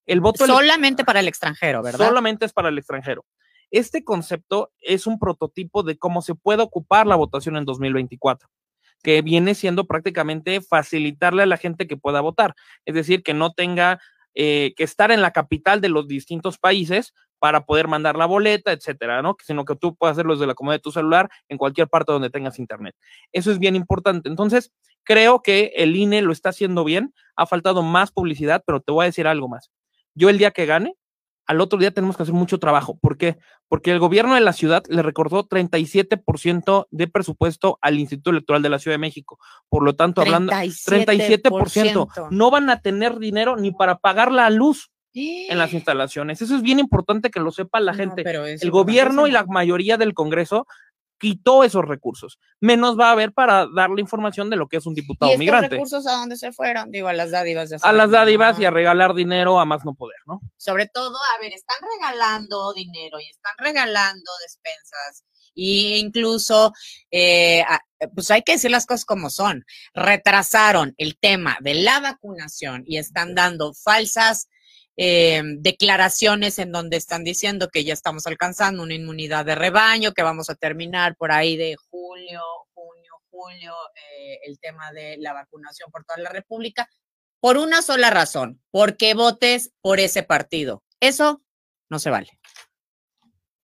El 0.07 0.21
voto 0.21 0.45
Solamente 0.45 1.05
para 1.05 1.21
el 1.21 1.29
extranjero, 1.29 1.85
¿verdad? 1.85 2.09
solamente 2.09 2.47
es 2.47 2.53
para 2.53 2.69
el 2.69 2.79
extranjero. 2.79 3.25
Este 3.71 4.03
concepto 4.03 4.73
es 4.81 5.07
un 5.07 5.21
prototipo 5.21 5.85
de 5.85 5.97
cómo 5.97 6.21
se 6.21 6.35
puede 6.35 6.63
ocupar 6.63 7.07
la 7.07 7.15
votación 7.15 7.57
en 7.57 7.65
2024, 7.65 8.49
que 9.05 9.23
viene 9.23 9.55
siendo 9.55 9.87
prácticamente 9.87 10.61
facilitarle 10.61 11.45
a 11.45 11.47
la 11.47 11.59
gente 11.59 11.87
que 11.87 11.97
pueda 11.97 12.21
votar, 12.23 12.57
es 12.85 12.95
decir, 12.97 13.23
que 13.23 13.35
no 13.35 13.53
tenga 13.53 14.01
eh, 14.35 14.75
que 14.77 14.85
estar 14.85 15.11
en 15.13 15.23
la 15.23 15.31
capital 15.31 15.81
de 15.81 15.89
los 15.89 16.09
distintos 16.09 16.59
países 16.59 17.15
para 17.39 17.65
poder 17.65 17.89
mandar 17.89 18.17
la 18.17 18.27
boleta, 18.27 18.73
etcétera, 18.73 19.23
¿no? 19.23 19.37
Sino 19.45 19.65
que 19.65 19.77
tú 19.77 19.95
puedas 19.95 20.15
hacerlo 20.15 20.35
desde 20.35 20.47
la 20.47 20.55
comodidad 20.55 20.79
de 20.79 20.83
tu 20.83 20.93
celular 20.93 21.29
en 21.49 21.59
cualquier 21.59 21.89
parte 21.89 22.13
donde 22.13 22.31
tengas 22.31 22.59
internet. 22.59 22.95
Eso 23.33 23.51
es 23.51 23.59
bien 23.59 23.77
importante. 23.77 24.29
Entonces, 24.29 24.73
creo 25.05 25.43
que 25.43 25.73
el 25.77 25.97
INE 25.97 26.23
lo 26.23 26.33
está 26.33 26.51
haciendo 26.51 26.85
bien. 26.85 27.15
Ha 27.37 27.47
faltado 27.47 27.83
más 27.83 28.11
publicidad, 28.11 28.63
pero 28.67 28.81
te 28.81 28.93
voy 28.93 29.05
a 29.05 29.07
decir 29.07 29.27
algo 29.27 29.49
más. 29.49 29.71
Yo 30.15 30.31
el 30.31 30.39
día 30.39 30.51
que 30.51 30.67
gane, 30.67 30.97
al 31.47 31.61
otro 31.61 31.79
día 31.79 31.93
tenemos 31.93 32.17
que 32.17 32.25
hacer 32.25 32.35
mucho 32.35 32.59
trabajo. 32.59 32.99
¿Por 32.99 33.17
qué? 33.17 33.39
Porque 33.69 33.93
el 33.93 34.01
gobierno 34.01 34.35
de 34.35 34.41
la 34.41 34.53
ciudad 34.53 34.83
le 34.89 35.03
recortó 35.03 35.49
37% 35.49 36.89
de 36.91 37.07
presupuesto 37.07 37.79
al 37.81 37.99
Instituto 37.99 38.31
Electoral 38.31 38.63
de 38.63 38.69
la 38.69 38.79
Ciudad 38.79 38.95
de 38.95 38.99
México. 38.99 39.39
Por 39.69 39.85
lo 39.85 39.95
tanto, 39.95 40.21
hablando 40.21 40.53
37%, 40.53 42.29
no 42.31 42.51
van 42.51 42.71
a 42.71 42.81
tener 42.81 43.19
dinero 43.19 43.57
ni 43.57 43.71
para 43.71 43.99
pagar 43.99 44.33
la 44.33 44.51
luz. 44.51 44.91
En 45.17 45.59
las 45.59 45.73
instalaciones. 45.73 46.43
Eso 46.43 46.57
es 46.57 46.63
bien 46.63 46.79
importante 46.79 47.31
que 47.31 47.41
lo 47.41 47.51
sepa 47.51 47.81
la 47.81 47.93
No, 47.93 47.99
gente. 47.99 48.23
El 48.61 48.71
gobierno 48.71 49.27
y 49.27 49.31
la 49.31 49.45
mayoría 49.45 49.97
del 49.97 50.15
Congreso 50.15 50.67
quitó 51.19 51.65
esos 51.65 51.85
recursos. 51.85 52.39
Menos 52.61 52.99
va 52.99 53.09
a 53.09 53.13
haber 53.13 53.33
para 53.33 53.67
darle 53.75 54.03
información 54.03 54.51
de 54.51 54.57
lo 54.57 54.69
que 54.69 54.77
es 54.77 54.87
un 54.87 54.93
¿Y 54.93 54.97
diputado 54.97 55.31
estos 55.33 55.39
migrante. 55.39 55.69
recursos 55.71 56.07
a 56.07 56.13
dónde 56.13 56.37
se 56.37 56.53
fueron? 56.53 56.91
Digo, 56.91 57.09
a 57.09 57.15
las 57.15 57.31
dádivas. 57.31 57.73
A 57.83 57.93
las 57.93 58.11
dádivas 58.11 58.61
y 58.61 58.67
a 58.67 58.71
regalar 58.71 59.15
dinero 59.15 59.59
a 59.59 59.65
más 59.65 59.85
no 59.85 59.95
poder, 59.95 60.19
¿no? 60.27 60.41
Sobre 60.59 60.87
todo, 60.89 61.17
a 61.17 61.41
ver, 61.41 61.53
están 61.53 61.79
regalando 61.99 62.75
dinero 62.75 63.19
y 63.19 63.31
están 63.31 63.55
regalando 63.59 64.31
despensas. 64.43 65.25
Y 65.55 65.95
incluso, 65.97 66.75
eh, 67.11 67.65
pues 68.15 68.31
hay 68.31 68.43
que 68.43 68.53
decir 68.53 68.71
las 68.71 68.85
cosas 68.85 69.07
como 69.07 69.31
son. 69.31 69.65
Retrasaron 69.95 70.95
el 70.99 71.17
tema 71.17 71.57
de 71.63 71.75
la 71.75 72.01
vacunación 72.01 72.85
y 72.87 72.99
están 72.99 73.35
dando 73.35 73.73
falsas 73.73 74.49
eh, 74.97 75.43
declaraciones 75.59 76.59
en 76.59 76.73
donde 76.73 76.97
están 76.97 77.23
diciendo 77.23 77.69
que 77.69 77.85
ya 77.85 77.93
estamos 77.93 78.27
alcanzando 78.27 78.83
una 78.83 78.95
inmunidad 78.95 79.45
de 79.45 79.55
rebaño, 79.55 80.13
que 80.13 80.23
vamos 80.23 80.49
a 80.49 80.55
terminar 80.55 81.17
por 81.17 81.33
ahí 81.33 81.57
de 81.57 81.77
julio, 81.91 82.41
junio, 82.73 83.13
julio, 83.31 83.75
eh, 83.95 84.39
el 84.45 84.59
tema 84.59 84.93
de 84.93 85.17
la 85.19 85.33
vacunación 85.35 85.91
por 85.91 86.05
toda 86.05 86.19
la 86.21 86.31
República, 86.31 86.89
por 87.41 87.59
una 87.59 87.83
sola 87.83 88.11
razón, 88.11 88.63
porque 88.71 89.15
votes 89.15 89.73
por 89.83 90.01
ese 90.01 90.23
partido. 90.23 90.83
Eso 91.01 91.43
no 91.91 91.99
se 91.99 92.11
vale. 92.11 92.39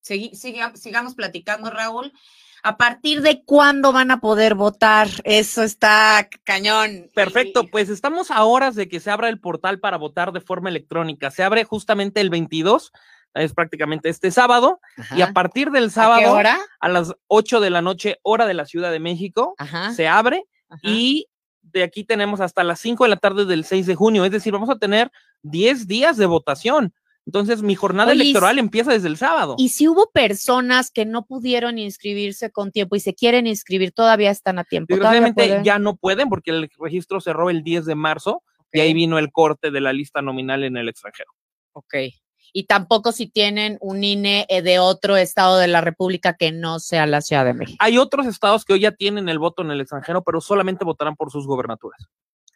Sigamos 0.03 1.15
platicando, 1.15 1.71
Raúl. 1.71 2.13
¿A 2.63 2.77
partir 2.77 3.23
de 3.23 3.43
cuándo 3.45 3.93
van 3.93 4.11
a 4.11 4.21
poder 4.21 4.55
votar? 4.55 5.09
Eso 5.25 5.63
está 5.63 6.29
cañón. 6.45 7.09
Perfecto, 7.15 7.67
pues 7.67 7.89
estamos 7.89 8.31
a 8.31 8.45
horas 8.45 8.75
de 8.75 8.89
que 8.89 9.01
se 9.01 9.11
abra 9.11 9.29
el 9.29 9.41
portal 9.41 9.81
para 9.81 9.97
votar 9.97 10.33
de 10.33 10.41
forma 10.41 10.69
electrónica. 10.69 11.31
Se 11.31 11.43
abre 11.43 11.65
justamente 11.65 12.21
el 12.21 12.31
22, 12.31 12.93
es 13.35 13.55
prácticamente 13.55 14.09
este 14.09 14.31
sábado, 14.31 14.81
y 15.17 15.23
a 15.23 15.33
partir 15.33 15.71
del 15.71 15.85
¿A 15.85 15.87
qué 15.87 15.93
sábado 15.93 16.33
hora? 16.33 16.59
a 16.81 16.89
las 16.89 17.15
8 17.29 17.61
de 17.61 17.71
la 17.71 17.81
noche, 17.83 18.19
hora 18.23 18.47
de 18.47 18.55
la 18.55 18.67
Ciudad 18.67 18.91
de 18.91 19.01
México, 19.01 19.55
Ajá. 19.59 19.93
se 19.93 20.09
abre 20.09 20.45
ajá. 20.69 20.81
y 20.83 21.27
de 21.63 21.83
aquí 21.85 22.05
tenemos 22.05 22.41
hasta 22.41 22.65
las 22.65 22.81
5 22.81 23.05
de 23.05 23.11
la 23.11 23.17
tarde 23.17 23.45
del 23.45 23.65
6 23.65 23.87
de 23.87 23.95
junio, 23.95 24.25
es 24.25 24.33
decir, 24.33 24.53
vamos 24.53 24.71
a 24.71 24.79
tener 24.79 25.11
10 25.43 25.87
días 25.87 26.17
de 26.17 26.27
votación. 26.27 26.93
Entonces, 27.27 27.63
mi 27.63 27.75
jornada 27.75 28.13
Oye, 28.13 28.23
electoral 28.23 28.59
empieza 28.59 28.93
desde 28.93 29.09
el 29.09 29.17
sábado. 29.17 29.55
Y 29.59 29.69
si 29.69 29.87
hubo 29.87 30.11
personas 30.11 30.91
que 30.91 31.05
no 31.05 31.27
pudieron 31.27 31.79
inscribirse 31.79 32.51
con 32.51 32.73
tiempo 32.73 32.97
y 32.97 33.01
se 33.01 33.15
quieren 33.15 33.47
inscribir, 33.47 33.93
todavía 33.93 34.31
están 34.31 34.59
a 34.59 34.65
tiempo. 34.65 34.95
Desgraciadamente 34.95 35.61
ya 35.63 35.79
no 35.79 35.97
pueden 35.97 36.29
porque 36.29 36.51
el 36.51 36.71
registro 36.79 37.21
cerró 37.21 37.51
el 37.51 37.63
10 37.63 37.85
de 37.87 37.95
marzo 37.95 38.43
y 38.73 38.81
ahí 38.81 38.95
vino 38.95 39.19
el 39.19 39.31
corte 39.33 39.71
de 39.71 39.81
la 39.81 39.93
lista 39.93 40.23
nominal 40.23 40.65
en 40.65 40.77
el 40.77 40.89
extranjero. 40.89 41.31
ok. 41.73 41.95
Y 42.53 42.65
tampoco 42.65 43.13
si 43.13 43.29
tienen 43.29 43.79
un 43.81 44.03
INE 44.03 44.45
de 44.49 44.79
otro 44.81 45.17
estado 45.17 45.59
de 45.59 45.69
la 45.69 45.81
República 45.81 46.35
que 46.35 46.51
no 46.51 46.81
sea 46.81 47.07
la 47.07 47.21
Ciudad 47.21 47.45
de 47.45 47.55
México. 47.55 47.77
Hay 47.79 47.97
otros 47.97 48.27
estados 48.27 48.65
que 48.65 48.73
hoy 48.73 48.81
ya 48.81 48.91
tienen 48.91 49.29
el 49.29 49.39
voto 49.39 49.63
en 49.63 49.71
el 49.71 49.81
extranjero, 49.81 50.25
pero 50.25 50.41
solamente 50.41 50.85
votarán 50.85 51.15
por 51.15 51.31
sus 51.31 51.47
gobernaturas. 51.47 52.09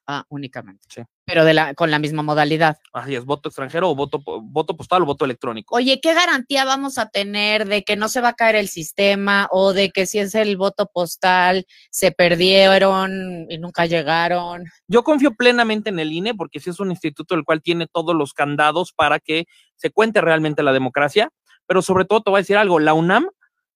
Ah, 0.06 0.25
únicamente. 0.28 0.84
Sí. 0.88 1.02
Pero 1.25 1.46
de 1.46 1.54
la, 1.54 1.73
con 1.73 1.90
la 1.90 1.99
misma 1.99 2.23
modalidad. 2.23 2.76
Así 2.92 3.14
es, 3.14 3.25
voto 3.25 3.49
extranjero 3.49 3.90
o 3.90 3.94
voto, 3.94 4.23
voto 4.42 4.76
postal 4.76 5.02
o 5.02 5.06
voto 5.06 5.25
electrónico. 5.25 5.75
Oye, 5.76 5.99
¿qué 6.02 6.12
garantía 6.12 6.66
vamos 6.66 6.99
a 6.99 7.08
tener 7.08 7.66
de 7.66 7.84
que 7.84 7.96
no 7.96 8.08
se 8.08 8.20
va 8.20 8.28
a 8.30 8.34
caer 8.34 8.56
el 8.56 8.68
sistema 8.68 9.49
o 9.50 9.73
de 9.73 9.90
que 9.90 10.04
si 10.04 10.18
es 10.18 10.34
el 10.34 10.58
voto 10.58 10.90
postal 10.92 11.64
se 11.90 12.12
perdieron 12.12 13.46
y 13.49 13.56
nunca 13.56 13.87
llegaron? 13.87 14.64
Yo 14.87 15.02
confío 15.02 15.34
plenamente 15.34 15.88
en 15.88 15.99
el 15.99 16.12
INE 16.12 16.34
porque 16.34 16.61
sí 16.61 16.68
es 16.68 16.80
un 16.80 16.90
instituto 16.90 17.34
el 17.34 17.44
cual 17.44 17.62
tiene 17.62 17.87
todos 17.87 18.14
los 18.14 18.34
candados 18.34 18.92
para 18.92 19.18
que 19.20 19.46
se 19.76 19.90
cuente 19.90 20.20
realmente 20.20 20.62
la 20.62 20.75
democracia, 20.75 21.30
pero 21.66 21.80
sobre 21.80 22.04
todo 22.04 22.23
te 22.23 22.30
voy 22.30 22.38
a 22.38 22.42
decir 22.42 22.58
algo, 22.58 22.78
la 22.78 22.92
UNAM 22.92 23.28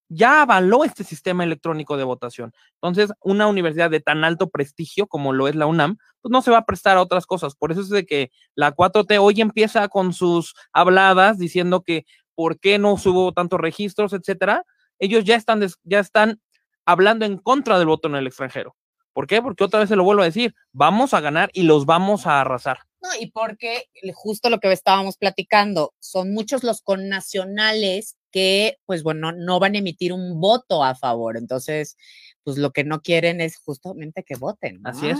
ya 0.08 0.42
avaló 0.42 0.84
este 0.84 1.04
sistema 1.04 1.44
electrónico 1.44 1.96
de 1.96 2.04
votación. 2.04 2.52
Entonces, 2.74 3.12
una 3.20 3.46
universidad 3.46 3.90
de 3.90 4.00
tan 4.00 4.24
alto 4.24 4.48
prestigio 4.48 5.06
como 5.06 5.32
lo 5.32 5.48
es 5.48 5.54
la 5.54 5.66
UNAM, 5.66 5.98
pues 6.20 6.30
no 6.30 6.42
se 6.42 6.50
va 6.50 6.58
a 6.58 6.64
prestar 6.64 6.96
a 6.96 7.02
otras 7.02 7.26
cosas. 7.26 7.54
Por 7.54 7.72
eso 7.72 7.82
es 7.82 7.88
de 7.88 8.06
que 8.06 8.30
la 8.54 8.74
4T 8.74 9.18
hoy 9.20 9.40
empieza 9.40 9.88
con 9.88 10.12
sus 10.12 10.54
habladas 10.72 11.38
diciendo 11.38 11.82
que 11.82 12.04
por 12.34 12.58
qué 12.58 12.78
no 12.78 12.92
hubo 12.92 13.32
tantos 13.32 13.60
registros, 13.60 14.12
etcétera. 14.12 14.64
Ellos 14.98 15.24
ya 15.24 15.36
están, 15.36 15.66
ya 15.84 16.00
están 16.00 16.40
hablando 16.86 17.24
en 17.24 17.38
contra 17.38 17.78
del 17.78 17.88
voto 17.88 18.08
en 18.08 18.14
el 18.14 18.26
extranjero. 18.26 18.76
¿Por 19.12 19.26
qué? 19.26 19.42
Porque 19.42 19.64
otra 19.64 19.80
vez 19.80 19.88
se 19.88 19.96
lo 19.96 20.04
vuelvo 20.04 20.22
a 20.22 20.26
decir, 20.26 20.54
vamos 20.72 21.12
a 21.14 21.20
ganar 21.20 21.50
y 21.52 21.64
los 21.64 21.86
vamos 21.86 22.26
a 22.26 22.40
arrasar. 22.40 22.78
No, 23.00 23.08
y 23.20 23.30
porque 23.30 23.86
justo 24.14 24.50
lo 24.50 24.58
que 24.60 24.70
estábamos 24.72 25.16
platicando, 25.16 25.94
son 25.98 26.32
muchos 26.32 26.62
los 26.62 26.82
connacionales 26.82 28.17
que, 28.30 28.78
pues 28.86 29.02
bueno, 29.02 29.32
no 29.32 29.58
van 29.58 29.74
a 29.74 29.78
emitir 29.78 30.12
un 30.12 30.40
voto 30.40 30.84
a 30.84 30.94
favor. 30.94 31.36
Entonces, 31.36 31.96
pues 32.44 32.58
lo 32.58 32.72
que 32.72 32.84
no 32.84 33.00
quieren 33.02 33.40
es 33.40 33.56
justamente 33.56 34.24
que 34.24 34.36
voten. 34.36 34.80
Así 34.84 35.08
es. 35.08 35.18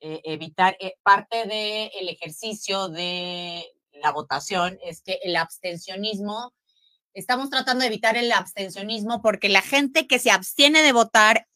eh, 0.00 0.20
evitar, 0.24 0.76
eh, 0.80 0.94
parte 1.02 1.38
del 1.46 2.08
ejercicio 2.08 2.88
de 2.88 3.64
la 4.02 4.12
votación 4.12 4.78
es 4.84 5.02
que 5.02 5.18
el 5.22 5.36
abstencionismo, 5.36 6.54
estamos 7.14 7.50
tratando 7.50 7.80
de 7.80 7.88
evitar 7.88 8.16
el 8.16 8.30
abstencionismo 8.30 9.22
porque 9.22 9.48
la 9.48 9.62
gente 9.62 10.06
que 10.06 10.18
se 10.18 10.30
abstiene 10.30 10.82
de 10.82 10.92
votar 10.92 11.48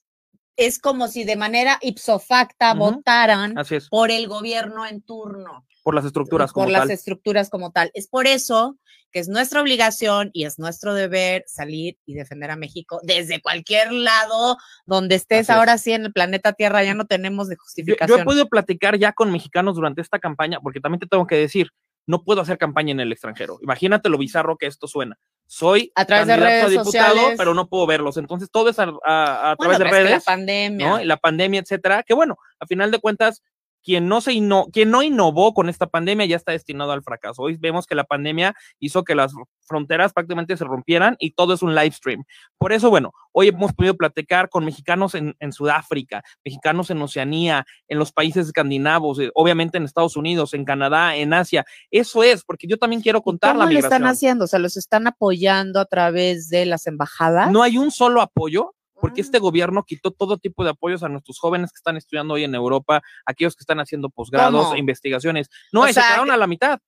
es 0.56 0.78
como 0.78 1.09
si 1.09 1.25
de 1.25 1.37
manera 1.37 1.78
ipso 1.82 2.18
facta 2.18 2.73
Ujú. 2.73 2.78
votaran 2.97 3.54
por 3.90 4.11
el 4.11 4.28
gobierno 4.28 4.87
en 4.87 5.02
turno, 5.02 5.66
por 5.82 5.94
las 5.94 6.04
estructuras 6.04 6.52
por 6.52 6.64
como 6.64 6.71
las 6.71 6.82
tal. 6.82 6.90
estructuras 6.90 7.50
como 7.50 7.73
tal. 7.73 7.90
Es 7.94 8.06
por 8.09 8.26
eso 8.26 8.78
que 9.11 9.18
es 9.18 9.28
nuestra 9.28 9.61
obligación 9.61 10.30
y 10.32 10.44
es 10.44 10.59
nuestro 10.59 10.94
deber 10.94 11.44
salir 11.47 11.99
y 12.06 12.14
defender 12.14 12.50
a 12.50 12.56
México 12.56 12.99
desde 13.02 13.42
cualquier 13.42 13.92
lado 13.92 14.56
donde 14.87 15.16
estés 15.16 15.40
es. 15.40 15.50
ahora 15.50 15.76
sí 15.76 15.92
en 15.92 16.06
el 16.06 16.12
planeta 16.12 16.54
Tierra, 16.54 16.82
ya 16.82 16.94
no 16.94 17.04
tenemos 17.06 17.49
de 17.49 17.56
Yo, 17.56 17.61
justificación. 17.62 18.18
yo 18.18 18.23
he 18.23 18.25
podido 18.25 18.49
platicar 18.49 18.99
ya 18.99 19.12
con 19.12 19.30
mexicanos 19.30 19.75
durante 19.76 20.00
esta 20.00 20.18
campaña, 20.18 20.61
porque 20.61 20.80
también 20.80 21.00
te 21.00 21.06
tengo 21.06 21.26
que 21.26 21.37
decir, 21.37 21.68
no 22.06 22.25
puedo 22.25 22.40
hacer 22.40 22.59
campaña 22.59 22.90
en 22.92 23.00
el 23.00 23.12
extranjero. 23.12 23.59
Imagínate 23.62 24.09
lo 24.09 24.18
bizarro 24.18 24.56
que 24.56 24.66
esto 24.66 24.87
suena. 24.88 25.18
Soy 25.47 25.92
A 25.94 26.04
través 26.04 26.26
de 26.26 26.32
candidato 26.32 26.52
a 26.52 26.68
redes 26.68 26.71
diputado, 26.85 27.14
sociales. 27.14 27.38
pero 27.38 27.54
no 27.54 27.68
puedo 27.68 27.87
verlos. 27.87 28.16
Entonces, 28.16 28.50
todo 28.50 28.71
es 28.71 28.78
a, 28.78 28.85
a- 29.04 29.50
a 29.52 29.54
Bueno, 29.56 29.76
través 29.76 29.78
de 29.78 29.85
pero 29.85 29.97
es 29.97 30.02
que 30.02 30.09
redes. 30.09 30.26
la 30.26 30.32
pandemia. 30.32 30.88
¿no? 30.88 31.00
Y 31.00 31.04
la 31.04 31.16
pandemia, 31.18 31.61
etcétera, 31.61 32.02
que 32.02 32.14
bueno, 32.14 32.37
a 32.59 32.66
final 32.66 32.90
de 32.90 32.99
cuentas, 33.00 33.42
quien 33.82 34.08
no 34.08 34.20
se 34.20 34.32
inno- 34.32 34.70
quien 34.72 34.90
no 34.90 35.02
innovó 35.02 35.54
con 35.54 35.68
esta 35.68 35.86
pandemia 35.86 36.26
ya 36.26 36.36
está 36.36 36.52
destinado 36.52 36.92
al 36.92 37.02
fracaso. 37.02 37.42
Hoy 37.42 37.56
vemos 37.58 37.86
que 37.86 37.94
la 37.94 38.04
pandemia 38.04 38.54
hizo 38.78 39.04
que 39.04 39.14
las 39.14 39.32
fronteras 39.60 40.12
prácticamente 40.12 40.56
se 40.56 40.64
rompieran 40.64 41.16
y 41.18 41.32
todo 41.32 41.54
es 41.54 41.62
un 41.62 41.74
live 41.74 41.92
stream. 41.92 42.24
Por 42.58 42.72
eso, 42.72 42.90
bueno, 42.90 43.12
hoy 43.32 43.48
hemos 43.48 43.72
podido 43.72 43.96
platicar 43.96 44.48
con 44.48 44.64
mexicanos 44.64 45.14
en, 45.14 45.34
en 45.40 45.52
Sudáfrica, 45.52 46.22
mexicanos 46.44 46.90
en 46.90 47.00
Oceanía, 47.00 47.64
en 47.88 47.98
los 47.98 48.12
países 48.12 48.46
escandinavos, 48.46 49.18
eh, 49.20 49.30
obviamente 49.34 49.78
en 49.78 49.84
Estados 49.84 50.16
Unidos, 50.16 50.54
en 50.54 50.64
Canadá, 50.64 51.16
en 51.16 51.32
Asia. 51.32 51.64
Eso 51.90 52.22
es, 52.22 52.44
porque 52.44 52.66
yo 52.66 52.76
también 52.78 53.02
quiero 53.02 53.22
contar 53.22 53.52
¿Cómo 53.52 53.64
la 53.64 53.70
lo 53.70 53.78
están 53.78 54.02
migración. 54.02 54.06
haciendo? 54.08 54.44
O 54.44 54.48
sea, 54.48 54.58
los 54.58 54.76
están 54.76 55.06
apoyando 55.06 55.80
a 55.80 55.84
través 55.86 56.48
de 56.48 56.66
las 56.66 56.86
embajadas. 56.86 57.50
No 57.50 57.62
hay 57.62 57.78
un 57.78 57.90
solo 57.90 58.20
apoyo, 58.20 58.74
porque 59.02 59.21
este 59.21 59.40
gobierno 59.40 59.82
quitó 59.82 60.12
todo 60.12 60.38
tipo 60.38 60.62
de 60.62 60.71
apoyos 60.71 61.02
a 61.02 61.09
nuestros 61.09 61.37
jóvenes 61.40 61.73
que 61.73 61.78
están 61.78 61.97
estudiando 61.97 62.35
hoy 62.35 62.44
en 62.44 62.54
Europa, 62.54 63.02
aquellos 63.26 63.56
que 63.56 63.64
están 63.64 63.80
haciendo 63.80 64.11
posgrados 64.11 64.73
e 64.75 64.78
investigaciones. 64.78 65.50
No, 65.73 65.85
se 65.88 65.94
quedaron 65.94 66.30
a 66.30 66.37
la 66.37 66.47
mitad, 66.47 66.78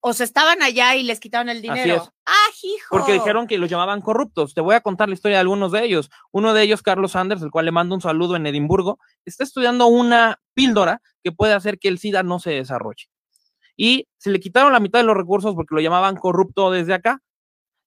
O 0.00 0.14
sea, 0.14 0.24
estaban 0.24 0.62
allá 0.62 0.96
y 0.96 1.02
les 1.02 1.20
quitaron 1.20 1.50
el 1.50 1.60
dinero. 1.60 1.96
es. 1.96 2.10
¡Ah, 2.24 2.50
hijo! 2.62 2.86
porque 2.88 3.12
dijeron 3.12 3.46
que 3.46 3.58
los 3.58 3.68
llamaban 3.68 4.00
corruptos. 4.00 4.54
Te 4.54 4.62
voy 4.62 4.74
a 4.74 4.80
contar 4.80 5.08
la 5.10 5.14
historia 5.14 5.36
de 5.36 5.42
algunos 5.42 5.70
de 5.70 5.84
ellos. 5.84 6.08
Uno 6.32 6.54
de 6.54 6.62
ellos, 6.62 6.80
Carlos 6.80 7.12
Sanders, 7.12 7.42
el 7.42 7.50
cual 7.50 7.66
le 7.66 7.72
mando 7.72 7.94
un 7.94 8.00
saludo 8.00 8.36
en 8.36 8.46
Edimburgo, 8.46 8.98
está 9.26 9.44
estudiando 9.44 9.86
una 9.86 10.40
píldora 10.54 11.02
que 11.22 11.30
puede 11.30 11.52
hacer 11.52 11.78
que 11.78 11.88
el 11.88 11.98
SIDA 11.98 12.22
no 12.22 12.38
se 12.38 12.52
desarrolle. 12.52 13.04
Y 13.76 14.08
se 14.16 14.30
le 14.30 14.40
quitaron 14.40 14.72
la 14.72 14.80
mitad 14.80 14.98
de 14.98 15.04
los 15.04 15.16
recursos 15.16 15.54
porque 15.54 15.74
lo 15.74 15.82
llamaban 15.82 16.16
corrupto 16.16 16.70
desde 16.70 16.94
acá. 16.94 17.20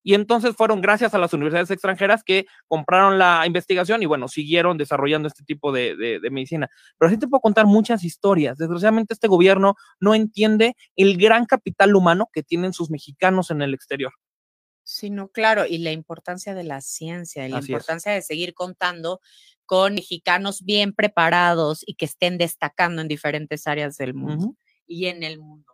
Y 0.08 0.14
entonces 0.14 0.56
fueron 0.56 0.80
gracias 0.80 1.14
a 1.14 1.18
las 1.18 1.34
universidades 1.34 1.70
extranjeras 1.70 2.24
que 2.24 2.46
compraron 2.70 3.20
la 3.20 3.44
investigación 3.46 4.02
y 4.02 4.06
bueno, 4.06 4.30
siguieron 4.30 4.78
desarrollando 4.78 5.28
este 5.28 5.44
tipo 5.44 5.74
de, 5.74 5.98
de- 5.98 6.22
de 6.22 6.30
medicina. 6.30 6.70
Pero 6.98 7.10
así 7.10 7.18
te 7.20 7.28
puedo 7.28 7.42
contar 7.42 7.66
muchas 7.66 8.06
historias. 8.06 8.58
Desgraciadamente 8.58 9.14
este 9.14 9.28
gobierno 9.28 9.76
no 10.00 10.16
entiende 10.16 10.78
el 10.96 11.18
gran 11.18 11.46
capital 11.46 11.94
humano 11.94 12.30
que 12.32 12.42
tienen 12.42 12.72
sus 12.72 12.90
mexicanos 12.90 13.52
en 13.52 13.62
el 13.62 13.74
exterior. 13.74 14.14
Sí, 14.84 15.10
no, 15.10 15.28
claro, 15.28 15.66
y 15.68 15.80
la 15.80 15.92
importancia 15.92 16.56
de 16.56 16.64
la 16.64 16.80
ciencia, 16.80 17.46
y 17.46 17.52
la 17.52 17.58
Así 17.58 17.66
es. 17.66 17.70
importancia 17.72 18.14
de 18.14 18.22
seguir 18.22 18.54
contando 18.54 19.20
con 19.66 19.96
mexicanos 19.96 20.64
bien 20.64 20.94
preparados 20.94 21.84
y 21.86 21.96
que 21.96 22.06
estén 22.06 22.38
destacando 22.38 23.02
en 23.02 23.10
diferentes 23.10 23.68
áreas 23.68 23.98
del 23.98 24.14
mundo 24.14 24.56
y 24.88 25.08
en 25.08 25.24
el 25.24 25.38
mundo. 25.40 25.74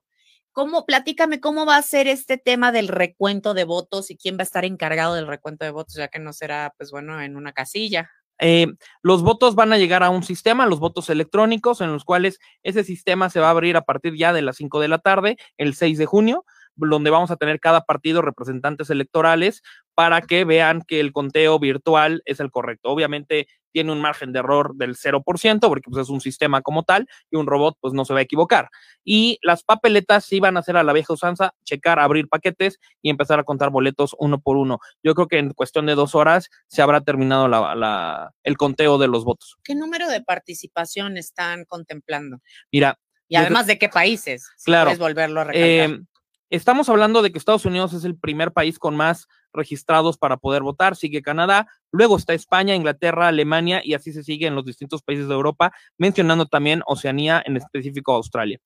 ¿Cómo, 0.54 0.86
platícame 0.86 1.40
cómo 1.40 1.66
va 1.66 1.78
a 1.78 1.82
ser 1.82 2.08
este 2.08 2.38
tema 2.38 2.72
del 2.72 2.88
recuento 2.88 3.54
de 3.54 3.64
votos 3.64 4.12
y 4.12 4.18
quién 4.18 4.38
va 4.38 4.42
a 4.42 4.44
estar 4.44 4.66
encargado 4.66 5.16
del 5.16 5.28
recuento 5.28 5.66
de 5.66 5.72
votos, 5.72 5.96
ya 5.96 6.08
que 6.08 6.20
no 6.20 6.32
será, 6.32 6.74
pues 6.78 6.92
bueno, 6.92 7.20
en 7.22 7.36
una 7.36 7.54
casilla? 7.54 8.10
Eh, 8.40 8.68
los 9.02 9.24
votos 9.24 9.56
van 9.56 9.74
a 9.74 9.78
llegar 9.78 10.04
a 10.04 10.10
un 10.12 10.24
sistema, 10.24 10.68
los 10.68 10.80
votos 10.80 11.10
electrónicos, 11.10 11.82
en 11.82 11.92
los 11.92 12.06
cuales 12.06 12.40
ese 12.62 12.84
sistema 12.84 13.30
se 13.30 13.40
va 13.40 13.48
a 13.48 13.52
abrir 13.52 13.78
a 13.78 13.82
partir 13.82 14.16
ya 14.16 14.32
de 14.32 14.44
las 14.44 14.58
5 14.58 14.80
de 14.80 14.88
la 14.88 15.00
tarde, 15.00 15.38
el 15.58 15.76
6 15.76 15.98
de 15.98 16.06
junio 16.06 16.46
donde 16.76 17.10
vamos 17.10 17.32
a 17.32 17.36
tener 17.36 17.60
cada 17.60 17.82
partido 17.82 18.22
representantes 18.22 18.90
electorales 18.90 19.62
para 19.96 20.22
que 20.22 20.46
vean 20.46 20.82
que 20.88 21.00
el 21.00 21.12
conteo 21.12 21.60
virtual 21.60 22.22
es 22.26 22.40
el 22.40 22.52
correcto. 22.52 22.90
Obviamente 22.90 23.48
tiene 23.74 23.92
un 23.92 24.00
margen 24.00 24.32
de 24.32 24.40
error 24.40 24.76
del 24.76 24.96
0%, 24.96 25.60
porque 25.60 25.90
pues, 25.90 26.04
es 26.04 26.10
un 26.10 26.22
sistema 26.22 26.62
como 26.62 26.84
tal, 26.84 27.08
y 27.30 27.38
un 27.38 27.48
robot 27.48 27.78
pues 27.82 27.94
no 27.94 28.06
se 28.06 28.14
va 28.14 28.20
a 28.20 28.24
equivocar. 28.24 28.70
Y 29.04 29.40
las 29.42 29.64
papeletas 29.64 30.26
sí 30.26 30.40
van 30.40 30.56
a 30.56 30.62
ser 30.62 30.78
a 30.78 30.84
la 30.84 30.94
vieja 30.94 31.12
usanza, 31.12 31.54
checar, 31.66 32.00
abrir 32.00 32.30
paquetes 32.30 32.80
y 33.02 33.10
empezar 33.10 33.40
a 33.40 33.44
contar 33.44 33.72
boletos 33.72 34.16
uno 34.20 34.40
por 34.40 34.58
uno. 34.58 34.80
Yo 35.04 35.16
creo 35.16 35.28
que 35.28 35.40
en 35.40 35.54
cuestión 35.54 35.88
de 35.88 35.96
dos 35.96 36.16
horas 36.16 36.50
se 36.68 36.82
habrá 36.82 37.02
terminado 37.02 37.48
la, 37.48 38.32
el 38.44 38.58
conteo 38.58 38.98
de 38.98 39.08
los 39.08 39.26
votos. 39.26 39.58
¿Qué 39.64 39.76
número 39.76 40.08
de 40.08 40.22
participación 40.22 41.18
están 41.18 41.66
contemplando? 41.66 42.40
Mira. 42.72 43.00
Y 43.28 43.36
además 43.36 43.66
de 43.66 43.80
qué 43.80 43.90
países. 43.90 44.48
claro. 44.64 44.90
puedes 44.90 45.00
volverlo 45.00 45.42
a 45.42 45.46
recalcar. 45.46 45.90
Eh, 45.90 46.04
Estamos 46.54 46.88
hablando 46.88 47.24
de 47.24 47.32
que 47.32 47.40
Estados 47.40 47.66
Unidos 47.66 47.94
es 47.94 48.06
el 48.06 48.16
primer 48.16 48.52
país 48.52 48.78
con 48.78 48.96
más 48.96 49.28
registrados 49.54 50.20
para 50.20 50.38
poder 50.38 50.62
votar, 50.62 50.96
sigue 50.96 51.24
Canadá, 51.24 51.66
luego 51.92 52.16
está 52.16 52.36
España, 52.36 52.76
Inglaterra, 52.76 53.28
Alemania 53.28 53.82
y 53.84 53.96
así 53.96 54.14
se 54.14 54.22
sigue 54.22 54.46
en 54.46 54.54
los 54.54 54.64
distintos 54.64 55.02
países 55.02 55.28
de 55.28 55.34
Europa, 55.34 55.74
mencionando 55.98 56.46
también 56.46 56.84
Oceanía, 56.86 57.42
en 57.44 57.58
específico 57.58 58.14
Australia. 58.14 58.60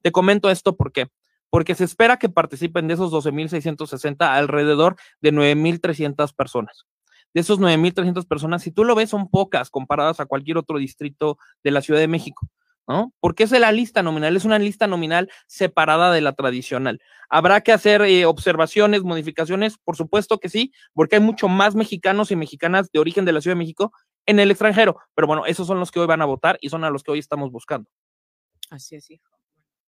Te 0.00 0.10
comento 0.10 0.48
esto 0.48 0.74
porque 0.74 1.08
porque 1.50 1.74
se 1.74 1.84
espera 1.84 2.16
que 2.16 2.30
participen 2.30 2.88
de 2.88 2.94
esos 2.94 3.12
12.660 3.12 4.16
alrededor 4.20 4.96
de 5.20 5.34
9.300 5.34 6.34
personas. 6.34 6.86
De 7.34 7.42
esos 7.42 7.60
9.300 7.60 8.26
personas, 8.26 8.62
si 8.62 8.70
tú 8.70 8.84
lo 8.84 8.94
ves, 8.94 9.10
son 9.10 9.28
pocas 9.28 9.68
comparadas 9.68 10.18
a 10.18 10.24
cualquier 10.24 10.56
otro 10.56 10.78
distrito 10.78 11.36
de 11.62 11.72
la 11.72 11.82
Ciudad 11.82 12.00
de 12.00 12.08
México. 12.08 12.48
¿No? 12.86 13.12
Porque 13.20 13.44
es 13.44 13.50
la 13.50 13.72
lista 13.72 14.02
nominal, 14.02 14.36
es 14.36 14.44
una 14.44 14.58
lista 14.58 14.86
nominal 14.86 15.30
separada 15.46 16.12
de 16.12 16.20
la 16.20 16.32
tradicional. 16.32 17.00
¿Habrá 17.28 17.62
que 17.62 17.72
hacer 17.72 18.02
eh, 18.02 18.26
observaciones, 18.26 19.02
modificaciones? 19.02 19.78
Por 19.78 19.96
supuesto 19.96 20.38
que 20.38 20.48
sí, 20.48 20.72
porque 20.92 21.16
hay 21.16 21.22
mucho 21.22 21.48
más 21.48 21.74
mexicanos 21.74 22.30
y 22.30 22.36
mexicanas 22.36 22.90
de 22.92 22.98
origen 22.98 23.24
de 23.24 23.32
la 23.32 23.40
Ciudad 23.40 23.56
de 23.56 23.60
México 23.60 23.92
en 24.26 24.40
el 24.40 24.50
extranjero. 24.50 24.98
Pero 25.14 25.26
bueno, 25.26 25.46
esos 25.46 25.66
son 25.66 25.80
los 25.80 25.90
que 25.90 26.00
hoy 26.00 26.06
van 26.06 26.22
a 26.22 26.26
votar 26.26 26.58
y 26.60 26.68
son 26.68 26.84
a 26.84 26.90
los 26.90 27.02
que 27.02 27.12
hoy 27.12 27.18
estamos 27.18 27.50
buscando. 27.50 27.88
Así 28.70 28.96
es, 28.96 29.10
hijo. 29.10 29.34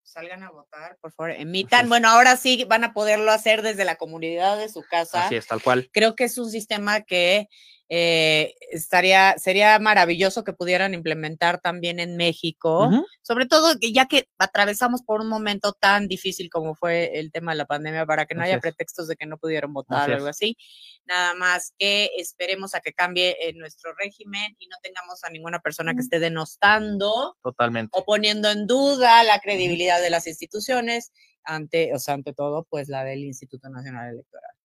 Salgan 0.03 0.45
a 0.45 0.51
votar, 0.51 0.99
por 1.01 1.13
favor, 1.13 1.33
emitan. 1.33 1.89
Bueno, 1.89 2.09
ahora 2.09 2.37
sí 2.37 2.65
van 2.65 2.85
a 2.85 2.95
poderlo 2.95 3.33
hacer 3.33 3.63
desde 3.63 3.85
la 3.85 3.97
comunidad 3.97 4.57
de 4.57 4.69
su 4.69 4.83
casa. 4.89 5.27
Así 5.27 5.35
es, 5.35 5.47
tal 5.49 5.61
cual. 5.61 5.91
Creo 5.93 6.15
que 6.15 6.25
es 6.25 6.39
un 6.39 6.49
sistema 6.49 7.01
que 7.01 7.49
eh, 7.89 8.55
estaría, 8.73 9.37
sería 9.39 9.79
maravilloso 9.79 10.43
que 10.43 10.53
pudieran 10.53 10.93
implementar 10.93 11.61
también 11.61 12.01
en 12.01 12.17
México, 12.17 12.91
sobre 13.23 13.47
todo 13.47 13.75
ya 13.81 14.07
que 14.07 14.29
atravesamos 14.39 15.03
por 15.03 15.21
un 15.21 15.29
momento 15.29 15.73
tan 15.73 16.09
difícil 16.09 16.51
como 16.51 16.75
fue 16.75 17.19
el 17.19 17.31
tema 17.31 17.53
de 17.53 17.59
la 17.59 17.67
pandemia, 17.67 18.05
para 18.05 18.27
que 18.27 18.35
no 18.35 18.43
haya 18.43 18.59
pretextos 18.59 19.07
de 19.07 19.15
que 19.15 19.27
no 19.27 19.39
pudieron 19.39 19.73
votar 19.73 20.11
o 20.11 20.15
algo 20.15 20.27
así. 20.27 20.57
Nada 21.05 21.35
más 21.35 21.75
que 21.79 22.11
esperemos 22.19 22.75
a 22.75 22.81
que 22.81 22.93
cambie 22.93 23.37
eh, 23.41 23.53
nuestro 23.55 23.95
régimen 23.95 24.57
y 24.59 24.67
no 24.67 24.77
tengamos 24.83 25.23
a 25.23 25.31
ninguna 25.31 25.61
persona 25.61 25.95
que 25.95 26.01
esté 26.01 26.19
denostando 26.19 27.37
Totalmente. 27.43 27.97
o 27.97 28.05
poniendo 28.05 28.51
en 28.51 28.67
duda 28.67 29.23
la 29.23 29.39
credibilidad 29.39 30.01
de 30.01 30.11
las 30.11 30.27
instituciones 30.27 31.13
ante, 31.45 31.95
o 31.95 32.01
sea, 32.01 32.15
ante 32.15 32.33
todo, 32.33 32.67
pues 32.69 32.89
la 32.89 33.05
del 33.05 33.21
Instituto 33.21 33.69
Nacional 33.69 34.11
Electoral 34.11 34.56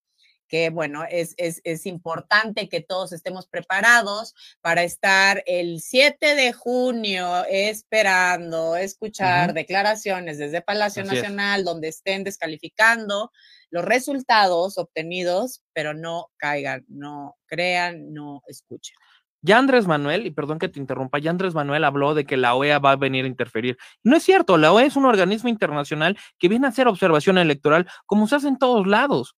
que 0.52 0.70
bueno, 0.70 1.06
es, 1.10 1.34
es, 1.38 1.62
es, 1.64 1.86
importante 1.86 2.68
que 2.68 2.82
todos 2.82 3.14
estemos 3.14 3.48
preparados 3.48 4.36
para 4.60 4.84
estar 4.84 5.42
el 5.48 5.80
7 5.80 6.36
de 6.36 6.52
junio 6.52 7.46
esperando 7.50 8.76
escuchar 8.76 9.54
declaraciones 9.54 10.38
desde 10.38 10.62
Palacio 10.62 11.06
Nacional 11.06 11.64
donde 11.64 11.88
estén 11.88 12.26
descalificando 12.26 13.32
los 13.70 13.86
resultados 13.86 14.78
obtenidos, 14.78 15.64
pero 15.72 15.94
no 15.94 16.28
caigan, 16.36 16.84
no 16.90 17.38
crean, 17.46 18.14
no 18.14 18.44
escuchen. 18.46 18.98
Ya 19.42 19.58
Andrés 19.58 19.88
Manuel, 19.88 20.28
y 20.28 20.32
perdón 20.32 20.60
que 20.60 20.68
te 20.68 20.80
interrumpa, 20.80 21.18
ya 21.18 21.32
Andrés 21.32 21.56
Manuel 21.56 21.86
habló 21.86 22.14
de 22.14 22.26
que 22.26 22.36
la 22.36 22.56
OEA 22.56 22.80
va 22.80 22.92
a 22.92 22.98
venir 22.98 23.24
a 23.24 23.30
interferir. 23.30 23.78
No 24.04 24.18
es 24.18 24.24
cierto, 24.24 24.58
la 24.58 24.74
OEA 24.74 24.86
es 24.86 24.98
un 24.98 25.06
organismo 25.06 25.48
internacional 25.48 26.18
que 26.38 26.50
viene 26.50 26.68
a 26.68 26.70
hacer 26.70 26.90
observación 26.90 27.38
electoral 27.38 27.88
como 28.06 28.28
se 28.28 28.36
hace 28.36 28.50
en 28.50 28.58
todos 28.58 28.86
lados 28.86 29.38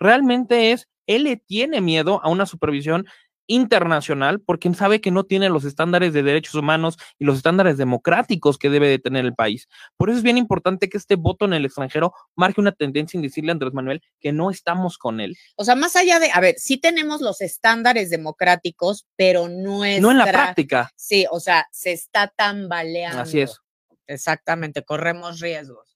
realmente 0.00 0.72
es, 0.72 0.88
él 1.06 1.24
le 1.24 1.36
tiene 1.36 1.80
miedo 1.80 2.20
a 2.24 2.28
una 2.28 2.46
supervisión 2.46 3.06
internacional 3.50 4.40
porque 4.40 4.72
sabe 4.74 5.00
que 5.00 5.10
no 5.10 5.24
tiene 5.24 5.48
los 5.48 5.64
estándares 5.64 6.12
de 6.12 6.22
derechos 6.22 6.54
humanos 6.54 6.98
y 7.18 7.24
los 7.24 7.36
estándares 7.36 7.76
democráticos 7.76 8.58
que 8.58 8.70
debe 8.70 8.88
de 8.88 9.00
tener 9.00 9.24
el 9.24 9.34
país. 9.34 9.68
Por 9.96 10.08
eso 10.08 10.18
es 10.18 10.22
bien 10.22 10.38
importante 10.38 10.88
que 10.88 10.96
este 10.96 11.16
voto 11.16 11.46
en 11.46 11.54
el 11.54 11.64
extranjero 11.64 12.14
marque 12.36 12.60
una 12.60 12.70
tendencia 12.70 13.18
en 13.18 13.22
decirle 13.22 13.50
a 13.50 13.54
Andrés 13.54 13.72
Manuel 13.74 14.02
que 14.20 14.32
no 14.32 14.52
estamos 14.52 14.98
con 14.98 15.20
él. 15.20 15.36
O 15.56 15.64
sea, 15.64 15.74
más 15.74 15.96
allá 15.96 16.20
de, 16.20 16.30
a 16.32 16.38
ver, 16.38 16.54
sí 16.58 16.76
tenemos 16.76 17.20
los 17.20 17.40
estándares 17.40 18.08
democráticos, 18.08 19.08
pero 19.16 19.48
no 19.48 19.84
es... 19.84 20.00
No 20.00 20.12
en 20.12 20.18
la 20.18 20.26
práctica. 20.26 20.92
Sí, 20.94 21.26
o 21.28 21.40
sea, 21.40 21.66
se 21.72 21.90
está 21.90 22.28
tambaleando. 22.28 23.20
Así 23.20 23.40
es. 23.40 23.58
Exactamente, 24.06 24.84
corremos 24.84 25.40
riesgos. 25.40 25.89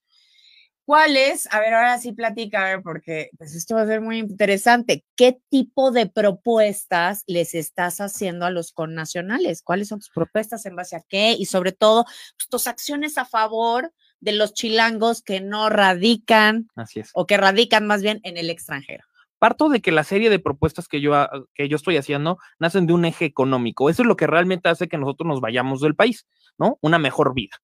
¿Cuáles? 0.86 1.48
A 1.50 1.60
ver, 1.60 1.72
ahora 1.72 1.98
sí 1.98 2.12
platica, 2.12 2.60
a 2.60 2.64
ver, 2.64 2.82
porque 2.82 3.30
pues 3.38 3.54
esto 3.54 3.74
va 3.74 3.82
a 3.82 3.86
ser 3.86 4.02
muy 4.02 4.18
interesante. 4.18 5.02
¿Qué 5.16 5.38
tipo 5.48 5.90
de 5.92 6.06
propuestas 6.06 7.24
les 7.26 7.54
estás 7.54 8.02
haciendo 8.02 8.44
a 8.44 8.50
los 8.50 8.72
connacionales? 8.72 9.62
¿Cuáles 9.62 9.88
son 9.88 10.00
tus 10.00 10.10
propuestas 10.10 10.66
en 10.66 10.76
base 10.76 10.96
a 10.96 11.02
qué? 11.08 11.36
Y 11.38 11.46
sobre 11.46 11.72
todo, 11.72 12.04
pues, 12.04 12.48
tus 12.50 12.66
acciones 12.66 13.16
a 13.16 13.24
favor 13.24 13.92
de 14.20 14.32
los 14.32 14.52
chilangos 14.52 15.22
que 15.22 15.40
no 15.40 15.70
radican, 15.70 16.68
Así 16.76 17.00
es. 17.00 17.10
o 17.14 17.26
que 17.26 17.38
radican 17.38 17.86
más 17.86 18.02
bien 18.02 18.20
en 18.22 18.36
el 18.36 18.50
extranjero. 18.50 19.04
Parto 19.38 19.70
de 19.70 19.80
que 19.80 19.90
la 19.90 20.04
serie 20.04 20.28
de 20.28 20.38
propuestas 20.38 20.86
que 20.86 21.00
yo, 21.00 21.12
que 21.54 21.68
yo 21.68 21.76
estoy 21.76 21.96
haciendo 21.96 22.38
nacen 22.58 22.86
de 22.86 22.92
un 22.92 23.06
eje 23.06 23.24
económico. 23.24 23.88
Eso 23.88 24.02
es 24.02 24.08
lo 24.08 24.16
que 24.16 24.26
realmente 24.26 24.68
hace 24.68 24.88
que 24.88 24.98
nosotros 24.98 25.26
nos 25.26 25.40
vayamos 25.40 25.80
del 25.80 25.94
país, 25.94 26.26
¿no? 26.58 26.78
Una 26.82 26.98
mejor 26.98 27.32
vida 27.34 27.56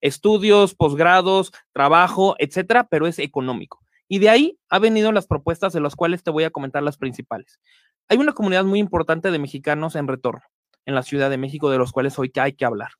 estudios, 0.00 0.74
posgrados, 0.74 1.52
trabajo, 1.72 2.36
etcétera, 2.38 2.88
pero 2.90 3.06
es 3.06 3.18
económico. 3.18 3.80
Y 4.08 4.18
de 4.18 4.30
ahí 4.30 4.58
ha 4.70 4.78
venido 4.78 5.12
las 5.12 5.26
propuestas 5.26 5.72
de 5.72 5.80
las 5.80 5.94
cuales 5.94 6.22
te 6.22 6.30
voy 6.30 6.44
a 6.44 6.50
comentar 6.50 6.82
las 6.82 6.96
principales. 6.96 7.60
Hay 8.08 8.18
una 8.18 8.32
comunidad 8.32 8.64
muy 8.64 8.78
importante 8.78 9.30
de 9.30 9.38
mexicanos 9.38 9.96
en 9.96 10.08
retorno 10.08 10.42
en 10.86 10.94
la 10.94 11.02
Ciudad 11.02 11.28
de 11.28 11.36
México, 11.36 11.68
de 11.70 11.76
los 11.76 11.92
cuales 11.92 12.18
hoy 12.18 12.32
hay 12.36 12.54
que 12.54 12.64
hablar. 12.64 12.92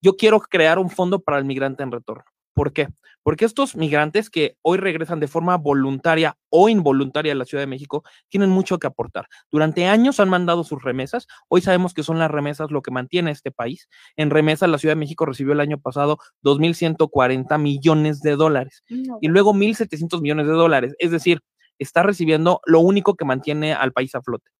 Yo 0.00 0.16
quiero 0.16 0.38
crear 0.38 0.78
un 0.78 0.88
fondo 0.88 1.20
para 1.20 1.38
el 1.38 1.44
migrante 1.44 1.82
en 1.82 1.90
retorno. 1.90 2.24
¿Por 2.54 2.72
qué? 2.72 2.88
Porque 3.24 3.46
estos 3.46 3.74
migrantes 3.74 4.30
que 4.30 4.56
hoy 4.62 4.78
regresan 4.78 5.18
de 5.18 5.28
forma 5.28 5.56
voluntaria 5.56 6.36
o 6.50 6.68
involuntaria 6.68 7.32
a 7.32 7.34
la 7.34 7.46
Ciudad 7.46 7.62
de 7.62 7.66
México 7.66 8.04
tienen 8.28 8.50
mucho 8.50 8.78
que 8.78 8.86
aportar. 8.86 9.26
Durante 9.50 9.86
años 9.86 10.20
han 10.20 10.28
mandado 10.28 10.62
sus 10.62 10.82
remesas. 10.82 11.26
Hoy 11.48 11.62
sabemos 11.62 11.94
que 11.94 12.02
son 12.02 12.18
las 12.18 12.30
remesas 12.30 12.70
lo 12.70 12.82
que 12.82 12.90
mantiene 12.90 13.30
este 13.30 13.50
país. 13.50 13.88
En 14.16 14.30
remesas, 14.30 14.68
la 14.68 14.78
Ciudad 14.78 14.94
de 14.94 15.00
México 15.00 15.24
recibió 15.26 15.54
el 15.54 15.60
año 15.60 15.78
pasado 15.78 16.18
2.140 16.42 17.58
millones 17.58 18.20
de 18.20 18.36
dólares 18.36 18.84
y 18.88 19.28
luego 19.28 19.54
1.700 19.54 20.20
millones 20.20 20.46
de 20.46 20.52
dólares. 20.52 20.94
Es 20.98 21.10
decir, 21.10 21.40
está 21.78 22.02
recibiendo 22.02 22.60
lo 22.66 22.80
único 22.80 23.14
que 23.14 23.24
mantiene 23.24 23.72
al 23.72 23.92
país 23.92 24.14
a 24.14 24.22
flote. 24.22 24.50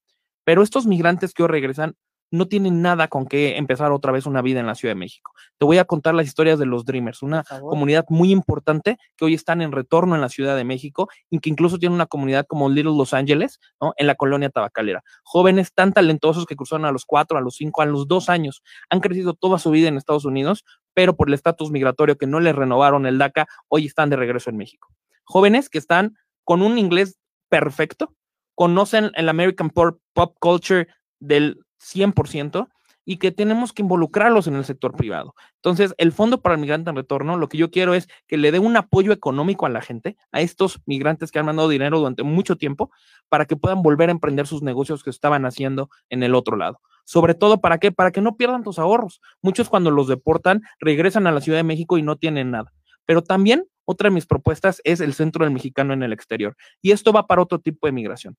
Pero 0.45 0.63
estos 0.63 0.87
migrantes 0.87 1.33
que 1.33 1.43
hoy 1.43 1.49
regresan 1.49 1.95
no 2.35 2.49
tienen 2.49 2.83
nada 2.83 3.09
con 3.09 3.27
qué 3.27 3.57
empezar 3.57 3.92
otra 3.92 4.11
vez 4.11 4.27
una 4.27 4.42
vida 4.42 4.59
en 4.59 4.66
la 4.66 4.75
Ciudad 4.75 4.90
de 4.90 4.99
México. 4.99 5.33
Te 5.57 5.64
voy 5.64 5.79
a 5.79 5.85
contar 5.85 6.14
las 6.14 6.27
historias 6.27 6.59
de 6.59 6.66
los 6.66 6.85
Dreamers, 6.85 7.23
una 7.23 7.44
comunidad 7.44 8.05
muy 8.09 8.33
importante 8.33 8.99
que 9.16 9.25
hoy 9.25 9.35
están 9.35 9.62
en 9.62 9.70
retorno 9.70 10.14
en 10.16 10.20
la 10.20 10.29
Ciudad 10.29 10.57
de 10.57 10.64
México 10.64 11.09
y 11.31 11.38
que 11.38 11.51
incluso 11.51 11.79
tiene 11.79 11.94
una 11.94 12.07
comunidad 12.07 12.44
como 12.47 12.68
Little 12.68 12.97
Los 12.97 13.14
Ángeles, 13.14 13.61
¿no? 13.81 13.94
En 13.97 14.09
la 14.09 14.16
colonia 14.16 14.51
tabacalera. 14.51 15.05
Jóvenes 15.23 15.73
tan 15.73 15.92
talentosos 15.92 16.44
que 16.44 16.57
cruzaron 16.57 16.85
a 16.85 16.92
los 16.92 17.05
cuatro, 17.05 17.38
a 17.38 17.40
los 17.40 17.55
cinco, 17.55 17.83
a 17.83 17.87
los 17.87 18.09
dos 18.09 18.29
años, 18.29 18.62
han 18.90 19.01
crecido 19.01 19.35
toda 19.35 19.59
su 19.59 19.70
vida 19.70 19.88
en 19.88 19.97
Estados 19.97 20.25
Unidos, 20.25 20.64
pero 20.92 21.16
por 21.16 21.29
el 21.29 21.35
estatus 21.35 21.70
migratorio 21.70 22.18
que 22.18 22.27
no 22.27 22.40
les 22.40 22.57
renovaron 22.57 23.07
el 23.07 23.18
DACA, 23.18 23.47
hoy 23.68 23.87
están 23.87 24.11
de 24.11 24.16
regreso 24.16 24.51
en 24.51 24.57
México. 24.57 24.88
Jóvenes 25.25 25.68
que 25.68 25.79
están 25.79 26.16
con 26.42 26.62
un 26.62 26.79
inglés 26.79 27.16
perfecto, 27.49 28.12
conocen 28.55 29.12
el 29.14 29.29
American 29.29 29.70
pop 29.70 30.37
culture 30.40 30.88
del 31.20 31.63
100% 31.85 32.68
y 33.05 33.18
que 33.18 33.33
tenemos 33.33 33.73
que 33.73 33.83
involucrarlos 33.83 34.47
en 34.47 34.55
el 34.55 34.64
sector 34.64 34.94
privado. 34.94 35.35
Entonces, 35.57 35.94
el 35.99 36.12
Fondo 36.12 36.40
para 36.40 36.55
el 36.55 36.61
Migrante 36.61 36.90
en 36.90 36.97
Retorno, 36.97 37.37
lo 37.37 37.49
que 37.49 37.59
yo 37.59 37.70
quiero 37.70 37.94
es 37.94 38.09
que 38.27 38.37
le 38.37 38.51
dé 38.51 38.59
un 38.59 38.77
apoyo 38.77 39.12
económico 39.12 39.66
a 39.66 39.68
la 39.68 39.83
gente, 39.83 40.16
a 40.33 40.40
estos 40.40 40.81
migrantes 40.87 41.31
que 41.31 41.38
han 41.38 41.47
mandado 41.47 41.68
dinero 41.68 41.99
durante 41.99 42.23
mucho 42.23 42.57
tiempo, 42.57 42.90
para 43.29 43.44
que 43.44 43.57
puedan 43.57 43.83
volver 43.83 44.09
a 44.09 44.12
emprender 44.12 44.47
sus 44.47 44.62
negocios 44.62 45.03
que 45.03 45.11
estaban 45.11 45.44
haciendo 45.44 45.90
en 46.09 46.23
el 46.23 46.35
otro 46.35 46.57
lado. 46.57 46.81
Sobre 47.05 47.35
todo, 47.35 47.61
¿para 47.61 47.79
qué? 47.79 47.92
Para 47.92 48.11
que 48.11 48.23
no 48.23 48.37
pierdan 48.37 48.62
tus 48.62 48.79
ahorros. 48.79 49.20
Muchos 49.42 49.68
cuando 49.68 49.90
los 49.90 50.09
deportan 50.09 50.62
regresan 50.79 51.27
a 51.27 51.33
la 51.33 51.42
Ciudad 51.42 51.59
de 51.59 51.64
México 51.64 51.99
y 51.99 52.03
no 52.03 52.16
tienen 52.16 52.51
nada. 52.51 52.73
Pero 53.05 53.23
también 53.23 53.66
otra 53.85 54.09
de 54.09 54.14
mis 54.14 54.25
propuestas 54.25 54.81
es 54.85 55.01
el 55.01 55.12
Centro 55.12 55.44
del 55.44 55.53
Mexicano 55.53 55.92
en 55.92 56.03
el 56.03 56.14
exterior. 56.14 56.57
Y 56.81 56.92
esto 56.92 57.12
va 57.12 57.27
para 57.27 57.42
otro 57.42 57.59
tipo 57.59 57.87
de 57.87 57.92
migración 57.92 58.38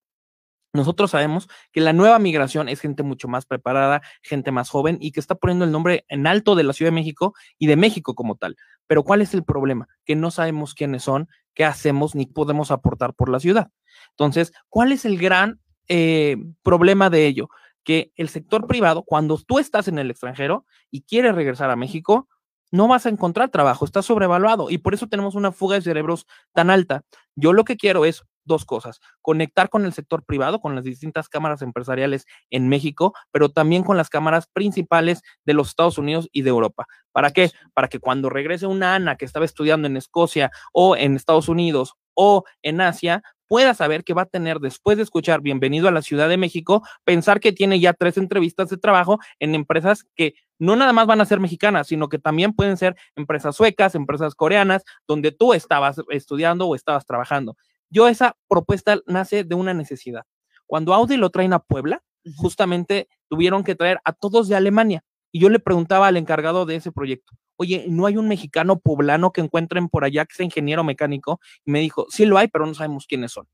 nosotros 0.75 1.11
sabemos 1.11 1.47
que 1.71 1.81
la 1.81 1.93
nueva 1.93 2.19
migración 2.19 2.69
es 2.69 2.79
gente 2.79 3.03
mucho 3.03 3.27
más 3.27 3.45
preparada, 3.45 4.01
gente 4.21 4.51
más 4.51 4.69
joven 4.69 4.97
y 5.01 5.11
que 5.11 5.19
está 5.19 5.35
poniendo 5.35 5.65
el 5.65 5.71
nombre 5.71 6.05
en 6.07 6.27
alto 6.27 6.55
de 6.55 6.63
la 6.63 6.73
Ciudad 6.73 6.91
de 6.91 6.95
México 6.95 7.33
y 7.57 7.67
de 7.67 7.75
México 7.75 8.15
como 8.15 8.35
tal. 8.35 8.55
Pero 8.87 9.03
¿cuál 9.03 9.21
es 9.21 9.33
el 9.33 9.43
problema? 9.43 9.87
Que 10.05 10.15
no 10.15 10.31
sabemos 10.31 10.73
quiénes 10.73 11.03
son, 11.03 11.27
qué 11.53 11.65
hacemos 11.65 12.15
ni 12.15 12.25
podemos 12.25 12.71
aportar 12.71 13.13
por 13.13 13.29
la 13.29 13.39
ciudad. 13.39 13.71
Entonces, 14.11 14.53
¿cuál 14.69 14.91
es 14.91 15.05
el 15.05 15.17
gran 15.17 15.59
eh, 15.87 16.37
problema 16.63 17.09
de 17.09 17.25
ello? 17.25 17.49
Que 17.83 18.11
el 18.15 18.29
sector 18.29 18.67
privado, 18.67 19.03
cuando 19.03 19.37
tú 19.37 19.59
estás 19.59 19.87
en 19.87 19.99
el 19.99 20.11
extranjero 20.11 20.65
y 20.91 21.01
quieres 21.01 21.35
regresar 21.35 21.69
a 21.69 21.75
México, 21.75 22.27
no 22.71 22.87
vas 22.87 23.05
a 23.05 23.09
encontrar 23.09 23.49
trabajo, 23.49 23.85
está 23.85 24.01
sobrevaluado 24.01 24.69
y 24.69 24.77
por 24.79 24.93
eso 24.93 25.07
tenemos 25.07 25.35
una 25.35 25.51
fuga 25.51 25.75
de 25.75 25.81
cerebros 25.81 26.25
tan 26.53 26.69
alta. 26.69 27.03
Yo 27.35 27.53
lo 27.53 27.63
que 27.63 27.77
quiero 27.77 28.05
es 28.05 28.23
dos 28.45 28.65
cosas, 28.65 28.99
conectar 29.21 29.69
con 29.69 29.85
el 29.85 29.93
sector 29.93 30.23
privado, 30.23 30.59
con 30.61 30.75
las 30.75 30.83
distintas 30.83 31.29
cámaras 31.29 31.61
empresariales 31.61 32.25
en 32.49 32.69
México, 32.69 33.13
pero 33.31 33.49
también 33.49 33.83
con 33.83 33.97
las 33.97 34.09
cámaras 34.09 34.47
principales 34.47 35.21
de 35.45 35.53
los 35.53 35.69
Estados 35.69 35.97
Unidos 35.97 36.29
y 36.31 36.43
de 36.43 36.49
Europa. 36.49 36.87
¿Para 37.11 37.31
qué? 37.31 37.51
Para 37.73 37.87
que 37.87 37.99
cuando 37.99 38.29
regrese 38.29 38.67
una 38.67 38.95
Ana 38.95 39.15
que 39.15 39.25
estaba 39.25 39.45
estudiando 39.45 39.87
en 39.87 39.97
Escocia 39.97 40.51
o 40.73 40.95
en 40.95 41.15
Estados 41.15 41.49
Unidos 41.49 41.95
o 42.13 42.43
en 42.61 42.81
Asia, 42.81 43.23
pueda 43.47 43.73
saber 43.73 44.03
que 44.03 44.13
va 44.13 44.23
a 44.23 44.27
tener, 44.27 44.59
después 44.59 44.97
de 44.97 45.03
escuchar 45.03 45.41
Bienvenido 45.41 45.87
a 45.87 45.91
la 45.91 46.01
Ciudad 46.01 46.29
de 46.29 46.37
México, 46.37 46.83
pensar 47.03 47.39
que 47.39 47.51
tiene 47.51 47.79
ya 47.79 47.93
tres 47.93 48.17
entrevistas 48.17 48.69
de 48.69 48.77
trabajo 48.77 49.19
en 49.39 49.55
empresas 49.55 50.05
que 50.15 50.33
no 50.57 50.75
nada 50.75 50.93
más 50.93 51.05
van 51.05 51.21
a 51.21 51.25
ser 51.25 51.39
mexicanas, 51.39 51.87
sino 51.87 52.09
que 52.09 52.19
también 52.19 52.53
pueden 52.53 52.77
ser 52.77 52.95
empresas 53.15 53.55
suecas, 53.55 53.95
empresas 53.95 54.35
coreanas, 54.35 54.83
donde 55.07 55.31
tú 55.31 55.53
estabas 55.53 56.01
estudiando 56.09 56.67
o 56.67 56.75
estabas 56.75 57.05
trabajando. 57.05 57.55
Yo 57.89 58.07
esa 58.07 58.37
propuesta 58.47 58.99
nace 59.07 59.43
de 59.43 59.55
una 59.55 59.73
necesidad. 59.73 60.23
Cuando 60.65 60.93
Audi 60.93 61.17
lo 61.17 61.29
traen 61.29 61.53
a 61.53 61.59
Puebla, 61.59 62.03
justamente 62.35 63.07
tuvieron 63.29 63.63
que 63.63 63.75
traer 63.75 63.99
a 64.03 64.13
todos 64.13 64.47
de 64.47 64.55
Alemania. 64.55 65.03
Y 65.31 65.39
yo 65.39 65.49
le 65.49 65.59
preguntaba 65.59 66.07
al 66.07 66.17
encargado 66.17 66.65
de 66.65 66.77
ese 66.77 66.91
proyecto, 66.91 67.33
oye, 67.57 67.85
¿no 67.89 68.05
hay 68.05 68.17
un 68.17 68.27
mexicano 68.27 68.79
poblano 68.79 69.31
que 69.31 69.41
encuentren 69.41 69.89
por 69.89 70.05
allá 70.05 70.25
que 70.25 70.35
sea 70.35 70.45
ingeniero 70.45 70.83
mecánico? 70.83 71.39
Y 71.65 71.71
me 71.71 71.79
dijo, 71.79 72.05
sí 72.09 72.25
lo 72.25 72.37
hay, 72.37 72.47
pero 72.47 72.65
no 72.65 72.73
sabemos 72.73 73.05
quiénes 73.05 73.33
son. 73.33 73.47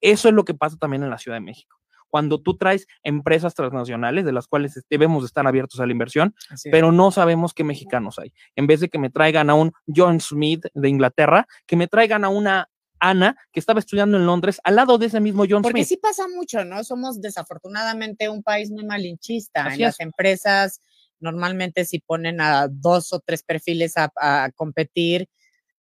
Eso 0.00 0.28
es 0.28 0.34
lo 0.34 0.44
que 0.44 0.54
pasa 0.54 0.76
también 0.76 1.02
en 1.02 1.10
la 1.10 1.18
Ciudad 1.18 1.36
de 1.36 1.42
México. 1.42 1.78
Cuando 2.08 2.42
tú 2.42 2.56
traes 2.56 2.88
empresas 3.04 3.54
transnacionales 3.54 4.24
de 4.24 4.32
las 4.32 4.48
cuales 4.48 4.84
debemos 4.90 5.24
estar 5.24 5.46
abiertos 5.46 5.78
a 5.78 5.86
la 5.86 5.92
inversión, 5.92 6.34
pero 6.64 6.90
no 6.90 7.12
sabemos 7.12 7.54
qué 7.54 7.62
mexicanos 7.62 8.18
hay. 8.18 8.32
En 8.56 8.66
vez 8.66 8.80
de 8.80 8.88
que 8.88 8.98
me 8.98 9.10
traigan 9.10 9.48
a 9.48 9.54
un 9.54 9.72
John 9.86 10.20
Smith 10.20 10.66
de 10.74 10.88
Inglaterra, 10.88 11.46
que 11.66 11.76
me 11.76 11.86
traigan 11.86 12.24
a 12.24 12.28
una 12.28 12.68
Ana, 13.00 13.36
que 13.52 13.60
estaba 13.60 13.80
estudiando 13.80 14.16
en 14.18 14.26
Londres, 14.26 14.60
al 14.62 14.76
lado 14.76 14.98
de 14.98 15.06
ese 15.06 15.20
mismo 15.20 15.44
John 15.48 15.62
Porque 15.62 15.84
Smith. 15.84 15.88
sí 15.88 15.96
pasa 15.96 16.28
mucho, 16.28 16.64
¿no? 16.64 16.84
Somos 16.84 17.20
desafortunadamente 17.20 18.28
un 18.28 18.42
país 18.42 18.70
muy 18.70 18.84
malinchista. 18.84 19.72
en 19.72 19.80
las 19.80 20.00
empresas, 20.00 20.80
normalmente 21.18 21.84
si 21.84 21.98
ponen 21.98 22.40
a 22.40 22.68
dos 22.68 23.12
o 23.12 23.20
tres 23.20 23.42
perfiles 23.42 23.96
a, 23.96 24.12
a 24.16 24.50
competir, 24.54 25.28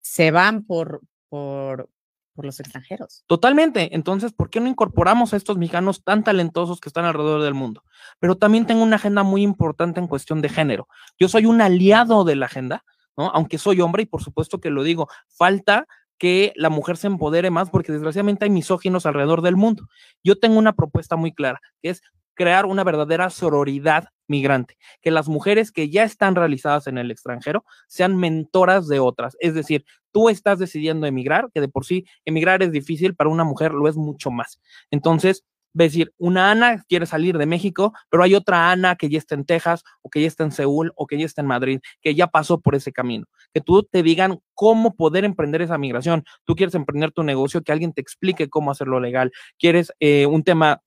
se 0.02 0.32
van 0.32 0.63
por, 0.65 1.02
por, 1.30 1.89
por 2.34 2.46
los 2.46 2.60
extranjeros. 2.60 3.24
Totalmente. 3.28 3.96
Entonces, 3.96 4.34
¿por 4.34 4.50
qué 4.50 4.60
no 4.60 4.68
incorporamos 4.68 5.34
a 5.34 5.38
estos 5.38 5.58
mexicanos 5.58 6.04
tan 6.04 6.24
talentosos 6.24 6.80
que 6.80 6.89
están 6.89 7.06
alrededor 7.06 7.41
del 7.41 7.54
mundo? 7.54 7.84
Pero 8.20 8.36
también 8.36 8.65
tengo 8.65 8.84
una 8.84 8.98
agenda 8.98 9.24
muy 9.24 9.41
importante 9.41 10.00
en 10.00 10.08
cuestión 10.08 10.41
de 10.41 10.50
género. 10.50 10.88
Yo 11.18 11.28
soy 11.30 11.46
un 11.46 11.62
aliado 11.62 12.24
de 12.24 12.36
la 12.36 12.46
agenda, 12.46 12.84
¿no? 13.18 13.30
Aunque 13.30 13.58
soy 13.58 13.82
hombre 13.82 14.04
y 14.04 14.06
por 14.06 14.22
supuesto 14.22 14.60
que 14.60 14.70
lo 14.70 14.84
digo, 14.84 15.08
falta 15.28 15.88
que 16.17 16.54
la 16.56 16.69
mujer 16.69 16.97
se 16.97 17.08
empodere 17.08 17.49
más 17.49 17.69
porque 17.69 17.91
desgraciadamente 17.91 18.45
hay 18.45 18.51
misóginos 18.51 19.06
alrededor 19.06 19.41
del 19.41 19.56
mundo. 19.56 19.88
Yo 20.23 20.39
tengo 20.39 20.58
una 20.58 20.73
propuesta 20.73 21.15
muy 21.15 21.34
clara, 21.34 21.60
que 21.82 21.89
es 21.89 22.01
crear 22.36 22.65
una 22.65 22.84
verdadera 22.84 23.30
sororidad 23.30 24.10
migrante, 24.28 24.78
que 25.01 25.12
las 25.12 25.28
mujeres 25.28 25.71
que 25.71 25.89
ya 25.89 26.04
están 26.04 26.36
realizadas 26.36 26.88
en 26.88 26.97
el 26.97 27.12
extranjero 27.12 27.63
sean 27.88 28.17
mentoras 28.17 28.88
de 28.88 28.99
otras. 28.99 29.38
Es 29.39 29.54
decir, 29.54 29.86
tú 30.12 30.30
estás 30.30 30.60
decidiendo 30.60 31.08
emigrar, 31.08 31.49
que 31.54 31.62
de 31.62 31.67
por 31.67 31.86
sí 31.86 32.06
emigrar 32.25 32.62
es 32.62 32.71
difícil, 32.71 33.15
para 33.15 33.30
una 33.30 33.43
mujer 33.43 33.73
lo 33.73 33.88
es 33.88 33.95
mucho 33.95 34.32
más. 34.32 34.60
Entonces, 34.91 35.45
decir, 35.83 36.13
una 36.17 36.51
Ana 36.51 36.83
quiere 36.88 37.05
salir 37.05 37.38
de 37.38 37.45
México, 37.45 37.93
pero 38.09 38.23
hay 38.23 38.33
otra 38.33 38.71
Ana 38.71 38.95
que 38.95 39.09
ya 39.09 39.17
está 39.17 39.35
en 39.35 39.45
Texas 39.45 39.83
o 40.01 40.09
que 40.09 40.21
ya 40.21 40.27
está 40.27 40.43
en 40.43 40.51
Seúl 40.51 40.93
o 40.95 41.05
que 41.05 41.17
ya 41.17 41.25
está 41.25 41.41
en 41.41 41.47
Madrid, 41.47 41.79
que 42.01 42.15
ya 42.15 42.27
pasó 42.27 42.59
por 42.61 42.75
ese 42.75 42.91
camino. 42.91 43.25
Que 43.53 43.61
tú 43.61 43.83
te 43.83 44.01
digan 44.01 44.39
cómo 44.53 44.95
poder 44.95 45.25
emprender 45.25 45.61
esa 45.61 45.77
migración. 45.77 46.23
Tú 46.45 46.55
quieres 46.55 46.75
emprender 46.75 47.11
tu 47.11 47.23
negocio, 47.23 47.61
que 47.61 47.71
alguien 47.71 47.93
te 47.93 48.01
explique 48.01 48.49
cómo 48.49 48.71
hacerlo 48.71 48.99
legal. 48.99 49.31
Quieres 49.59 49.91
eh, 49.99 50.25
un 50.25 50.43
tema 50.43 50.81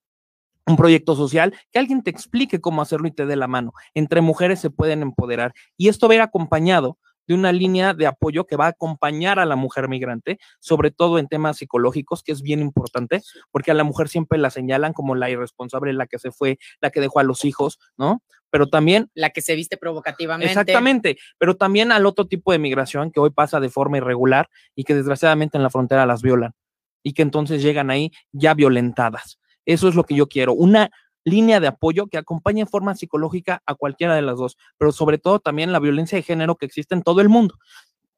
un 0.68 0.76
proyecto 0.76 1.16
social, 1.16 1.54
que 1.72 1.78
alguien 1.78 2.02
te 2.02 2.10
explique 2.10 2.60
cómo 2.60 2.82
hacerlo 2.82 3.08
y 3.08 3.10
te 3.10 3.26
dé 3.26 3.36
la 3.36 3.46
mano. 3.46 3.72
Entre 3.94 4.20
mujeres 4.20 4.60
se 4.60 4.70
pueden 4.70 5.02
empoderar. 5.02 5.54
Y 5.76 5.88
esto 5.88 6.08
va 6.08 6.12
a 6.12 6.16
ir 6.16 6.20
acompañado 6.20 6.98
de 7.28 7.34
una 7.34 7.52
línea 7.52 7.94
de 7.94 8.06
apoyo 8.06 8.46
que 8.46 8.56
va 8.56 8.66
a 8.66 8.70
acompañar 8.70 9.38
a 9.38 9.44
la 9.44 9.54
mujer 9.54 9.88
migrante, 9.88 10.38
sobre 10.58 10.90
todo 10.90 11.18
en 11.18 11.28
temas 11.28 11.58
psicológicos, 11.58 12.22
que 12.22 12.32
es 12.32 12.42
bien 12.42 12.60
importante, 12.60 13.22
porque 13.50 13.70
a 13.70 13.74
la 13.74 13.84
mujer 13.84 14.08
siempre 14.08 14.38
la 14.38 14.50
señalan 14.50 14.94
como 14.94 15.14
la 15.14 15.30
irresponsable, 15.30 15.92
la 15.92 16.06
que 16.06 16.18
se 16.18 16.32
fue, 16.32 16.58
la 16.80 16.90
que 16.90 17.00
dejó 17.00 17.20
a 17.20 17.22
los 17.22 17.44
hijos, 17.44 17.78
¿no? 17.96 18.22
Pero 18.50 18.66
también... 18.66 19.10
La 19.14 19.30
que 19.30 19.42
se 19.42 19.54
viste 19.54 19.76
provocativamente. 19.76 20.50
Exactamente, 20.50 21.18
pero 21.36 21.56
también 21.56 21.92
al 21.92 22.06
otro 22.06 22.26
tipo 22.26 22.50
de 22.50 22.58
migración 22.58 23.12
que 23.12 23.20
hoy 23.20 23.30
pasa 23.30 23.60
de 23.60 23.68
forma 23.68 23.98
irregular 23.98 24.48
y 24.74 24.84
que 24.84 24.94
desgraciadamente 24.94 25.58
en 25.58 25.62
la 25.62 25.70
frontera 25.70 26.06
las 26.06 26.22
violan 26.22 26.54
y 27.02 27.12
que 27.12 27.22
entonces 27.22 27.62
llegan 27.62 27.90
ahí 27.90 28.10
ya 28.32 28.54
violentadas. 28.54 29.38
Eso 29.66 29.86
es 29.86 29.94
lo 29.94 30.04
que 30.04 30.14
yo 30.14 30.28
quiero, 30.28 30.54
una 30.54 30.90
línea 31.24 31.60
de 31.60 31.66
apoyo 31.66 32.06
que 32.06 32.18
acompañe 32.18 32.60
en 32.60 32.68
forma 32.68 32.94
psicológica 32.94 33.62
a 33.66 33.74
cualquiera 33.74 34.14
de 34.14 34.22
las 34.22 34.38
dos, 34.38 34.56
pero 34.78 34.92
sobre 34.92 35.18
todo 35.18 35.40
también 35.40 35.72
la 35.72 35.78
violencia 35.78 36.16
de 36.16 36.22
género 36.22 36.56
que 36.56 36.66
existe 36.66 36.94
en 36.94 37.02
todo 37.02 37.20
el 37.20 37.28
mundo. 37.28 37.58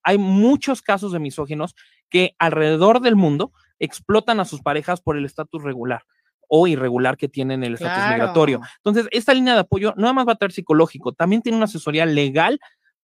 Hay 0.02 0.18
muchos 0.18 0.82
casos 0.82 1.12
de 1.12 1.18
misóginos 1.18 1.74
que 2.08 2.34
alrededor 2.38 3.00
del 3.00 3.16
mundo 3.16 3.52
explotan 3.78 4.40
a 4.40 4.44
sus 4.44 4.62
parejas 4.62 5.00
por 5.00 5.16
el 5.16 5.24
estatus 5.24 5.62
regular 5.62 6.04
o 6.48 6.66
irregular 6.66 7.16
que 7.16 7.28
tienen 7.28 7.62
el 7.62 7.74
estatus 7.74 8.10
migratorio. 8.10 8.60
Entonces, 8.78 9.06
esta 9.12 9.32
línea 9.32 9.54
de 9.54 9.60
apoyo 9.60 9.94
no 9.96 10.02
nada 10.02 10.12
más 10.12 10.26
va 10.26 10.32
a 10.32 10.34
estar 10.34 10.50
psicológico, 10.50 11.12
también 11.12 11.42
tiene 11.42 11.56
una 11.56 11.66
asesoría 11.66 12.06
legal 12.06 12.58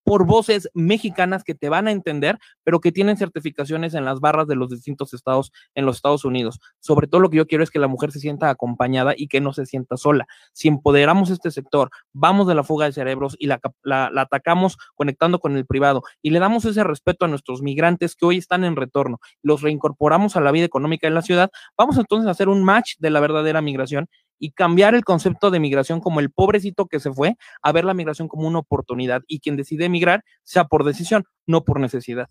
por 0.07 0.25
voces 0.25 0.69
mexicanas 0.73 1.43
que 1.43 1.53
te 1.53 1.67
van 1.67 1.89
a 1.89 1.91
entender, 1.91 2.39
pero 2.63 2.79
que 2.79 2.93
tienen 2.93 3.17
certificaciones 3.17 3.93
en 3.93 4.05
las 4.05 4.21
barras 4.21 4.47
de 4.47 4.55
los 4.55 4.69
distintos 4.69 5.13
estados 5.13 5.51
en 5.75 5.85
los 5.85 5.97
Estados 5.97 6.23
Unidos. 6.23 6.61
Sobre 6.79 7.07
todo 7.07 7.19
lo 7.19 7.29
que 7.29 7.35
yo 7.35 7.45
quiero 7.45 7.61
es 7.61 7.69
que 7.69 7.77
la 7.77 7.89
mujer 7.89 8.13
se 8.13 8.21
sienta 8.21 8.49
acompañada 8.49 9.15
y 9.17 9.27
que 9.27 9.41
no 9.41 9.51
se 9.51 9.65
sienta 9.65 9.97
sola. 9.97 10.25
Si 10.53 10.69
empoderamos 10.69 11.29
este 11.29 11.51
sector, 11.51 11.89
vamos 12.13 12.47
de 12.47 12.55
la 12.55 12.63
fuga 12.63 12.85
de 12.85 12.93
cerebros 12.93 13.35
y 13.37 13.47
la, 13.47 13.59
la, 13.83 14.09
atacamos 14.15 14.77
conectando 14.95 15.39
con 15.39 15.57
el 15.57 15.65
privado 15.65 16.03
y 16.21 16.29
le 16.29 16.39
damos 16.39 16.63
ese 16.63 16.85
respeto 16.85 17.25
a 17.25 17.27
nuestros 17.27 17.61
migrantes 17.61 18.15
que 18.15 18.27
hoy 18.27 18.37
están 18.37 18.63
en 18.63 18.77
retorno, 18.77 19.19
los 19.41 19.61
reincorporamos 19.61 20.37
a 20.37 20.39
la 20.39 20.53
vida 20.53 20.63
económica 20.63 21.07
de 21.07 21.13
la 21.13 21.21
ciudad, 21.21 21.49
vamos 21.77 21.97
entonces 21.97 22.29
a 22.29 22.31
hacer 22.31 22.47
un 22.47 22.63
match 22.63 22.93
de 22.99 23.09
la 23.09 23.19
verdadera 23.19 23.61
migración 23.61 24.07
y 24.39 24.51
cambiar 24.51 24.95
el 24.95 25.03
concepto 25.03 25.51
de 25.51 25.59
migración 25.59 25.99
como 25.99 26.19
el 26.19 26.31
pobrecito 26.31 26.87
que 26.87 26.99
se 26.99 27.11
fue 27.11 27.35
a 27.61 27.71
ver 27.71 27.85
la 27.85 27.93
migración 27.93 28.27
como 28.27 28.47
una 28.47 28.59
oportunidad 28.59 29.21
y 29.27 29.39
quien 29.39 29.55
decide 29.55 29.85
emigrar 29.85 30.23
sea 30.43 30.65
por 30.65 30.83
decisión, 30.83 31.25
no 31.45 31.63
por 31.63 31.79
necesidad. 31.79 32.27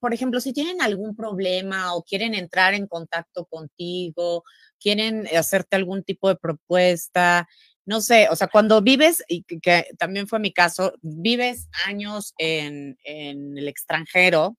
por 0.00 0.12
ejemplo, 0.12 0.40
si 0.40 0.52
tienen 0.52 0.82
algún 0.82 1.16
problema 1.16 1.94
o 1.94 2.02
quieren 2.02 2.34
entrar 2.34 2.74
en 2.74 2.86
contacto 2.86 3.46
contigo, 3.46 4.44
quieren 4.78 5.26
hacerte 5.36 5.76
algún 5.76 6.04
tipo 6.04 6.28
de 6.28 6.36
propuesta, 6.36 7.48
no 7.84 8.00
sé, 8.00 8.28
o 8.30 8.36
sea, 8.36 8.48
cuando 8.48 8.80
vives, 8.80 9.24
y 9.28 9.42
que, 9.42 9.86
también 9.98 10.28
fue 10.28 10.38
mi 10.38 10.52
caso, 10.52 10.94
vives 11.02 11.68
años 11.86 12.32
en, 12.38 12.96
en 13.04 13.58
el 13.58 13.68
extranjero, 13.68 14.56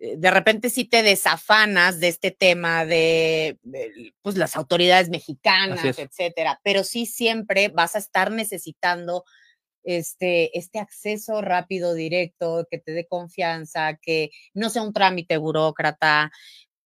de 0.00 0.30
repente 0.30 0.70
sí 0.70 0.84
te 0.84 1.02
desafanas 1.02 2.00
de 2.00 2.08
este 2.08 2.30
tema 2.30 2.86
de, 2.86 3.58
pues 4.22 4.36
las 4.36 4.56
autoridades 4.56 5.10
mexicanas, 5.10 5.98
etcétera, 5.98 6.58
pero 6.64 6.84
sí 6.84 7.04
siempre 7.04 7.68
vas 7.68 7.96
a 7.96 7.98
estar 7.98 8.30
necesitando 8.30 9.24
este, 9.84 10.56
este 10.58 10.78
acceso 10.78 11.42
rápido, 11.42 11.92
directo, 11.92 12.66
que 12.70 12.78
te 12.78 12.92
dé 12.92 13.06
confianza, 13.06 13.98
que 14.00 14.30
no 14.54 14.70
sea 14.70 14.82
un 14.82 14.94
trámite 14.94 15.36
burócrata, 15.36 16.32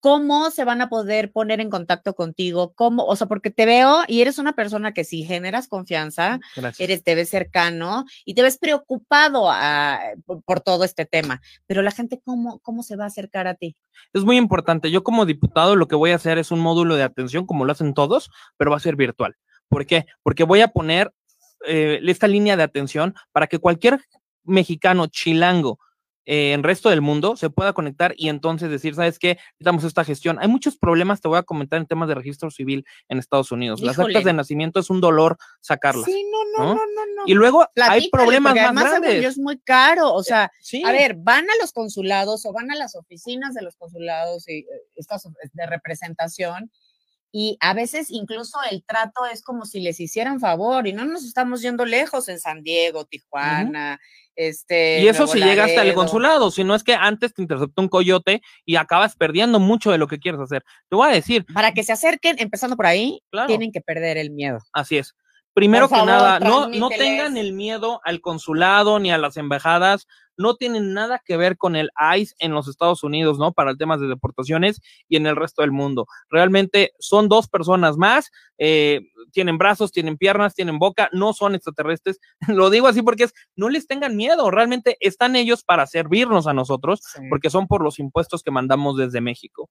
¿Cómo 0.05 0.51
se 0.51 0.65
van 0.65 0.83
a 0.83 0.91
poder 0.91 1.33
poner 1.33 1.63
en 1.63 1.71
contacto 1.71 2.13
contigo? 2.13 2.75
¿Cómo? 2.75 3.07
O 3.07 3.17
sea, 3.17 3.27
porque 3.27 3.49
te 3.49 3.65
veo 3.65 4.03
y 4.07 4.21
eres 4.21 4.37
una 4.37 4.53
persona 4.53 4.93
que 4.93 5.03
sí 5.03 5.25
generas 5.25 5.67
confianza, 5.67 6.41
eres, 6.79 7.03
te 7.03 7.15
ves 7.15 7.31
cercano 7.31 8.05
y 8.27 8.35
te 8.35 8.43
ves 8.43 8.59
preocupado 8.59 9.51
ah, 9.51 9.99
por, 10.45 10.61
todo 10.61 10.85
este 10.85 11.07
tema. 11.07 11.41
Pero 11.67 11.81
la 11.81 11.91
gente, 11.91 12.21
¿cómo, 12.23 12.59
¿cómo 12.59 12.83
se 12.83 12.97
va 12.97 13.05
a 13.05 13.07
acercar 13.07 13.47
a 13.47 13.55
ti? 13.55 13.77
Es 14.13 14.25
muy 14.25 14.37
importante. 14.37 14.91
Yo 14.91 15.03
como 15.03 15.25
diputado 15.25 15.75
lo 15.75 15.89
que 15.89 15.97
voy 15.97 16.11
a 16.11 16.17
hacer 16.17 16.37
es 16.37 16.51
un 16.51 16.61
módulo 16.61 16.97
de 16.97 17.03
atención, 17.03 17.47
como 17.47 17.65
lo 17.65 17.73
hacen 17.73 17.95
todos, 17.95 18.31
pero 18.59 18.73
va 18.73 18.77
a 18.77 18.81
ser 18.81 18.97
virtual. 18.97 19.37
¿Por 19.71 19.87
qué? 19.87 20.05
Porque 20.23 20.45
voy 20.45 20.61
a 20.61 20.69
poner 20.69 21.15
eh, 21.67 21.99
esta 22.05 22.29
línea 22.29 22.59
de 22.59 22.63
atención 22.63 23.15
para 23.33 23.47
que 23.47 23.59
cualquier 23.59 24.01
mexicano 24.43 25.07
chilango 25.07 25.79
eh, 26.27 26.53
en 26.53 26.63
resto 26.63 26.91
del 26.91 27.01
mundo 27.03 27.37
se 27.37 27.51
pueda 27.51 27.73
conectar 27.73 28.15
y 28.17 28.29
entonces 28.29 28.71
decir, 28.71 28.95
¿sabes 28.95 29.19
qué? 29.19 29.39
Necesitamos 29.59 29.85
esta 29.85 30.05
gestión. 30.05 30.39
Hay 30.41 30.49
muchos 30.49 30.77
problemas, 30.77 31.21
te 31.21 31.29
voy 31.29 31.39
a 31.39 31.43
comentar 31.43 31.79
en 31.79 31.87
temas 31.87 32.09
de 32.09 32.15
registro 32.15 32.51
civil 32.51 32.85
en 33.09 33.19
Estados 33.19 33.53
Unidos. 33.53 33.81
Las 33.83 33.99
actas 33.99 34.25
de 34.25 34.33
nacimiento 34.33 34.81
es 34.81 34.91
un 34.91 35.01
dolor 35.01 35.37
sacarlas. 35.61 36.07
Sí, 36.07 36.25
no, 36.31 36.65
no, 36.65 36.75
¿no? 36.75 36.75
no, 36.75 36.81
no, 36.87 37.07
no. 37.17 37.23
Y 37.27 37.35
luego 37.35 37.67
hay 37.77 38.09
problemas 38.11 38.55
más 38.55 38.65
además, 38.65 38.85
grandes. 38.91 39.25
es 39.25 39.39
muy 39.39 39.59
caro. 39.61 40.13
O 40.13 40.23
sea, 40.23 40.51
Sí. 40.61 40.83
a 40.85 40.93
ver, 40.93 41.15
van 41.17 41.45
a 41.45 41.53
los 41.61 41.73
consulados 41.73 42.47
o 42.47 42.53
van 42.53 42.71
a 42.71 42.75
las 42.75 42.95
oficinas 42.97 43.55
de 43.55 43.63
los 43.63 43.77
consulados 43.77 44.49
y 44.49 44.59
eh, 44.61 44.67
estas 44.97 45.27
of- 45.27 45.35
de 45.53 45.67
representación 45.67 46.71
y 47.37 47.57
a 47.59 47.75
veces 47.75 48.13
incluso 48.13 48.59
el 48.71 48.85
trato 48.85 49.27
es 49.27 49.43
como 49.43 49.65
si 49.65 49.81
les 49.81 49.99
hicieran 49.99 50.39
favor 50.39 50.87
y 50.87 50.93
no 50.93 51.05
nos 51.05 51.25
estamos 51.25 51.63
yendo 51.63 51.85
lejos 51.85 52.29
en 52.29 52.39
San 52.39 52.63
Diego, 52.63 53.07
Tijuana, 53.07 53.99
este. 54.37 55.01
Y 55.01 55.09
eso 55.09 55.27
si 55.27 55.41
llega 55.41 55.65
hasta 55.65 55.81
el 55.81 55.89
Laredo. 55.89 55.97
consulado, 55.97 56.53
si 56.53 56.63
no 56.63 56.77
es 56.77 56.85
que 56.85 56.95
antes 56.95 57.35
te 57.35 57.43
interceptó 57.43 57.83
un 57.83 57.89
coyote 57.89 58.41
y 58.65 58.77
acabas 58.77 59.17
perdiendo 59.17 59.59
mucho 59.59 59.91
de 59.91 59.99
lo 59.99 60.07
que 60.07 60.21
quieres 60.21 60.41
hacer. 60.41 60.63
Te 60.89 60.95
voy 60.95 61.09
a 61.09 61.13
decir, 61.13 61.45
Para 61.53 61.75
que 61.75 61.83
se 61.83 61.91
acerquen, 61.91 62.37
empezando 62.39 62.77
por 62.77 62.87
ahí, 62.87 63.21
claro, 63.33 63.49
tienen 63.49 63.73
que 63.73 63.81
perder 63.81 64.17
el 64.17 64.31
miedo. 64.31 64.59
así 64.73 64.99
es. 64.99 65.17
Primero 65.55 65.89
que 65.89 65.97
nada, 65.97 66.39
no, 66.39 66.69
no 66.69 66.89
tengan 66.89 67.37
el 67.37 67.53
miedo 67.53 68.01
al 68.05 68.21
consulado 68.21 69.01
ni 69.01 69.11
a 69.11 69.19
las 69.19 69.37
embajadas, 69.37 70.07
no 70.37 70.57
tienen 70.57 70.93
nada 70.93 71.21
que 71.25 71.37
ver 71.37 71.57
con 71.57 71.77
el 71.77 71.91
ICE 72.17 72.35
en 72.39 72.53
los 72.53 72.69
Estados 72.69 73.03
Unidos, 73.03 73.39
¿no? 73.39 73.53
Para 73.53 73.71
el 73.71 73.79
tema 73.79 73.97
de 73.97 74.07
deportaciones 74.07 74.81
y 75.09 75.17
en 75.17 75.27
el 75.27 75.37
resto 75.37 75.63
del 75.63 75.73
mundo. 75.73 76.07
Realmente 76.29 76.93
son 76.99 77.29
dos 77.29 77.49
personas 77.49 77.97
más, 77.97 78.31
eh, 78.59 79.01
tienen 79.33 79.59
brazos, 79.59 79.93
tienen 79.93 80.17
piernas, 80.17 80.55
tienen 80.55 80.79
boca, 80.79 81.09
no 81.13 81.33
son 81.33 81.55
extraterrestres. 81.55 82.19
Lo 82.49 82.71
digo 82.71 82.87
así 82.87 83.03
porque 83.03 83.25
es, 83.25 83.35
no 83.57 83.69
les 83.69 83.87
tengan 83.87 84.17
miedo, 84.17 84.51
realmente 84.51 84.97
están 85.01 85.37
ellos 85.37 85.65
para 85.65 85.87
servirnos 85.87 86.47
a 86.47 86.55
nosotros 86.55 87.01
porque 87.31 87.51
son 87.51 87.67
por 87.67 87.83
los 87.83 87.99
impuestos 87.99 88.43
que 88.43 88.51
mandamos 88.51 88.97
desde 88.97 89.21
México. 89.21 89.71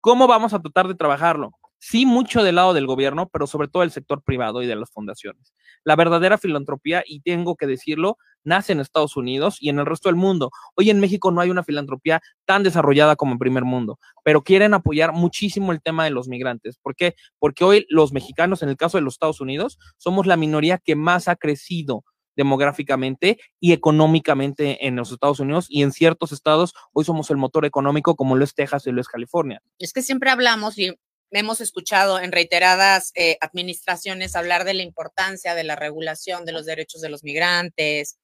¿Cómo 0.00 0.26
vamos 0.26 0.52
a 0.52 0.60
tratar 0.60 0.88
de 0.88 0.94
trabajarlo? 0.94 1.52
Sí, 1.86 2.06
mucho 2.06 2.42
del 2.42 2.54
lado 2.54 2.72
del 2.72 2.86
gobierno, 2.86 3.28
pero 3.28 3.46
sobre 3.46 3.68
todo 3.68 3.82
del 3.82 3.90
sector 3.90 4.22
privado 4.22 4.62
y 4.62 4.66
de 4.66 4.74
las 4.74 4.90
fundaciones. 4.90 5.52
La 5.84 5.96
verdadera 5.96 6.38
filantropía, 6.38 7.04
y 7.06 7.20
tengo 7.20 7.56
que 7.56 7.66
decirlo, 7.66 8.16
nace 8.42 8.72
en 8.72 8.80
Estados 8.80 9.18
Unidos 9.18 9.58
y 9.60 9.68
en 9.68 9.78
el 9.78 9.84
resto 9.84 10.08
del 10.08 10.16
mundo. 10.16 10.50
Hoy 10.76 10.88
en 10.88 10.98
México 10.98 11.30
no 11.30 11.42
hay 11.42 11.50
una 11.50 11.62
filantropía 11.62 12.22
tan 12.46 12.62
desarrollada 12.62 13.16
como 13.16 13.32
en 13.32 13.38
primer 13.38 13.64
mundo, 13.64 13.98
pero 14.24 14.42
quieren 14.42 14.72
apoyar 14.72 15.12
muchísimo 15.12 15.72
el 15.72 15.82
tema 15.82 16.04
de 16.04 16.10
los 16.10 16.26
migrantes. 16.26 16.78
¿Por 16.78 16.96
qué? 16.96 17.16
Porque 17.38 17.64
hoy 17.64 17.84
los 17.90 18.14
mexicanos, 18.14 18.62
en 18.62 18.70
el 18.70 18.78
caso 18.78 18.96
de 18.96 19.02
los 19.02 19.16
Estados 19.16 19.42
Unidos, 19.42 19.78
somos 19.98 20.26
la 20.26 20.38
minoría 20.38 20.78
que 20.78 20.96
más 20.96 21.28
ha 21.28 21.36
crecido 21.36 22.02
demográficamente 22.34 23.38
y 23.60 23.72
económicamente 23.72 24.86
en 24.86 24.96
los 24.96 25.12
Estados 25.12 25.38
Unidos 25.38 25.66
y 25.68 25.82
en 25.82 25.92
ciertos 25.92 26.32
estados 26.32 26.72
hoy 26.94 27.04
somos 27.04 27.30
el 27.30 27.36
motor 27.36 27.66
económico 27.66 28.16
como 28.16 28.36
lo 28.36 28.42
es 28.42 28.54
Texas 28.54 28.86
y 28.86 28.90
lo 28.90 29.02
es 29.02 29.06
California. 29.06 29.60
Es 29.78 29.92
que 29.92 30.00
siempre 30.00 30.30
hablamos 30.30 30.78
y 30.78 30.94
hemos 31.34 31.60
escuchado 31.60 32.20
en 32.20 32.32
reiteradas 32.32 33.10
eh, 33.14 33.36
administraciones 33.40 34.36
hablar 34.36 34.64
de 34.64 34.74
la 34.74 34.82
importancia 34.82 35.54
de 35.54 35.64
la 35.64 35.76
regulación 35.76 36.44
de 36.44 36.52
los 36.52 36.66
derechos 36.66 37.00
de 37.00 37.08
los 37.08 37.24
migrantes, 37.24 38.18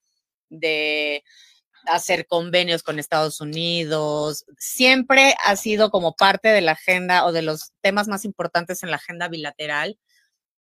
de 0.49 1.25
hacer 1.87 2.27
convenios 2.27 2.83
con 2.83 2.99
Estados 2.99 3.41
Unidos. 3.41 4.45
Siempre 4.59 5.35
ha 5.45 5.57
sido 5.57 5.91
como 5.91 6.15
parte 6.15 6.49
de 6.49 6.61
la 6.61 6.73
agenda 6.73 7.25
o 7.27 7.33
de 7.33 7.43
los 7.43 7.73
temas 7.81 8.09
más 8.09 8.25
importantes 8.25 8.83
en 8.83 8.91
la 8.91 8.97
agenda 8.97 9.29
bilateral, 9.29 9.99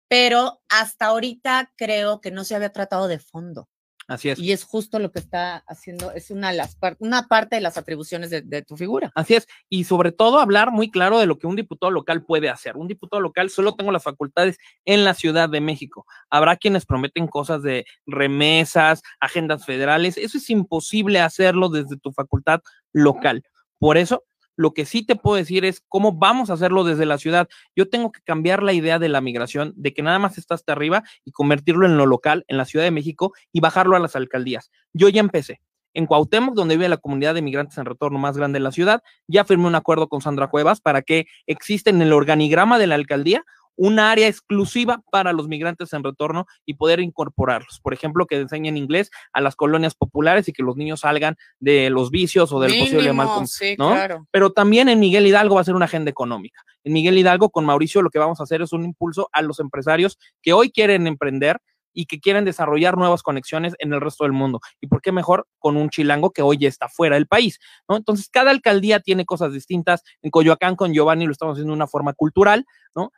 pero 0.09 0.63
hasta 0.69 1.07
ahorita 1.07 1.73
creo 1.77 2.21
que 2.21 2.31
no 2.31 2.45
se 2.45 2.55
había 2.55 2.73
tratado 2.73 3.09
de 3.09 3.19
fondo. 3.19 3.69
Así 4.13 4.29
es. 4.29 4.39
Y 4.39 4.53
es 4.53 4.65
justo 4.65 4.99
lo 4.99 5.11
que 5.11 5.19
está 5.19 5.65
haciendo, 5.67 6.13
es 6.13 6.31
una, 6.31 6.51
de 6.51 6.57
las 6.57 6.77
par- 6.77 6.97
una 6.99 7.29
parte 7.29 7.57
de 7.57 7.63
las 7.63 7.77
atribuciones 7.79 8.31
de, 8.31 8.43
de 8.43 8.63
tu 8.63 8.77
figura. 8.77 9.11
Así 9.15 9.35
es, 9.35 9.47
y 9.69 9.85
sobre 9.85 10.13
todo 10.13 10.39
hablar 10.39 10.71
muy 10.71 10.91
claro 10.91 11.19
de 11.19 11.27
lo 11.27 11.39
que 11.39 11.47
un 11.47 11.57
diputado 11.57 11.91
local 11.91 12.25
puede 12.25 12.51
hacer. 12.51 12.77
Un 12.77 12.89
diputado 12.89 13.21
local 13.21 13.51
solo 13.51 13.75
tengo 13.75 13.91
las 13.91 14.03
facultades 14.03 14.59
en 14.85 15.05
la 15.05 15.15
Ciudad 15.15 15.49
de 15.49 15.61
México. 15.61 16.07
Habrá 16.31 16.57
quienes 16.57 16.87
prometen 16.87 17.27
cosas 17.27 17.63
de 17.63 17.85
remesas, 18.07 19.03
agendas 19.21 19.65
federales. 19.65 20.17
Eso 20.17 20.39
es 20.39 20.51
imposible 20.51 21.21
hacerlo 21.21 21.69
desde 21.69 21.97
tu 21.97 22.13
facultad 22.13 22.61
local. 22.93 23.43
Por 23.79 23.97
eso, 23.97 24.25
lo 24.57 24.73
que 24.73 24.85
sí 24.85 25.05
te 25.05 25.17
puedo 25.17 25.37
decir 25.37 25.65
es 25.65 25.83
cómo 25.89 26.13
vamos 26.13 26.51
a 26.51 26.55
hacerlo 26.55 26.85
desde 26.85 27.07
la 27.07 27.19
ciudad. 27.19 27.49
Yo 27.75 27.89
tengo 27.89 28.13
que 28.13 28.21
cambiar 28.23 28.63
la 28.63 28.73
idea 28.73 28.99
de 28.99 29.09
la 29.09 29.21
migración, 29.21 29.73
de 29.77 29.93
que 29.95 30.03
nada 30.03 30.19
más 30.19 30.39
está 30.39 30.55
hasta 30.55 30.73
arriba 30.73 31.03
y 31.25 31.33
convertirlo 31.33 31.87
en 31.87 31.97
lo 31.97 32.07
local, 32.07 32.45
en 32.49 32.57
la 32.57 32.65
Ciudad 32.65 32.85
de 32.85 32.91
México 32.91 33.33
y 33.53 33.61
bajarlo 33.61 33.97
a 33.97 34.01
las 34.01 34.17
alcaldías. 34.17 34.71
Yo 34.93 35.09
ya 35.09 35.21
empecé. 35.21 35.61
En 35.95 36.07
Cuauhtémoc, 36.07 36.55
donde 36.55 36.77
vive 36.77 36.89
la 36.89 36.97
comunidad 36.97 37.35
de 37.35 37.43
migrantes 37.43 37.77
en 37.77 37.85
retorno 37.85 38.19
más 38.19 38.39
grande 38.39 38.59
de 38.59 38.63
la 38.63 38.73
ciudad, 38.73 39.03
ya 39.29 39.45
firmé 39.45 39.67
un 39.67 39.75
acuerdo 39.75 40.09
con 40.09 40.23
Sandra 40.23 40.49
Cuevas 40.49 40.81
para 40.81 41.03
que 41.03 41.27
exista 41.47 41.91
en 41.91 42.01
el 42.01 42.15
organigrama 42.15 42.79
de 42.79 42.87
la 42.87 42.95
alcaldía 42.95 43.45
un 43.77 43.99
área 43.99 44.29
exclusiva 44.29 45.03
para 45.11 45.33
los 45.33 45.49
migrantes 45.49 45.93
en 45.93 46.05
retorno 46.05 46.47
y 46.67 46.75
poder 46.75 47.01
incorporarlos. 47.01 47.81
Por 47.81 47.95
ejemplo, 47.95 48.27
que 48.27 48.37
enseñen 48.37 48.77
inglés 48.77 49.11
a 49.33 49.41
las 49.41 49.57
colonias 49.57 49.95
populares 49.95 50.49
y 50.49 50.53
que 50.53 50.63
los 50.63 50.77
niños 50.77 51.01
salgan 51.01 51.37
de 51.59 51.91
los 51.91 52.11
vicios 52.11 52.53
o 52.53 52.61
del 52.61 52.79
posible 52.79 53.13
mal 53.13 53.47
sí, 53.47 53.77
¿no? 53.79 53.91
claro. 53.91 54.27
pero 54.31 54.53
también 54.53 54.89
en 54.89 55.01
Miguel 55.01 55.27
Hidalgo 55.27 55.55
va 55.55 55.63
a 55.63 55.65
ser 55.65 55.75
una 55.75 55.87
agenda 55.87 56.11
económica. 56.11 56.63
En 56.85 56.93
Miguel 56.93 57.19
Hidalgo, 57.19 57.51
con 57.51 57.65
Mauricio, 57.65 58.03
lo 58.03 58.11
que 58.11 58.19
vamos 58.19 58.41
a 58.41 58.45
hacer 58.45 58.63
es 58.63 58.73
un 58.73 58.85
impulso 58.85 59.29
a 59.33 59.43
los 59.43 59.61
empresarios 59.61 60.19
que 60.43 60.53
hoy 60.53 60.71
quieren 60.71 61.07
emprender 61.07 61.61
y 61.95 62.07
que 62.07 62.21
quieren 62.21 62.45
desarrollar 62.45 62.97
nuevas 62.97 63.23
conexiones 63.23 63.75
en 63.79 63.93
el 63.93 64.01
resto 64.01 64.25
del 64.25 64.33
mundo. 64.33 64.61
¿Y 64.81 64.87
por 64.87 65.03
qué 65.03 65.13
mejor 65.13 65.47
con 65.59 65.77
un 65.77 65.91
chilango 65.91 66.31
que 66.31 66.43
hoy 66.43 66.59
ya 66.59 66.69
está 66.69 66.89
fuera 66.89 67.17
del 67.17 67.27
país? 67.27 67.59
¿no? 67.89 67.97
Entonces, 67.97 68.29
cada 68.31 68.51
alcaldía 68.51 69.01
tiene 69.01 69.25
cosas 69.25 69.53
distintas. 69.53 70.03
En 70.23 70.31
Coyoacán, 70.31 70.77
con 70.77 70.93
Giovanni, 70.93 71.27
lo 71.27 71.33
estamos 71.33 71.55
haciendo 71.55 71.73
de 71.73 71.77
una 71.77 71.87
forma 71.87 72.15
cultural, 72.15 72.65
¿no? 72.95 73.13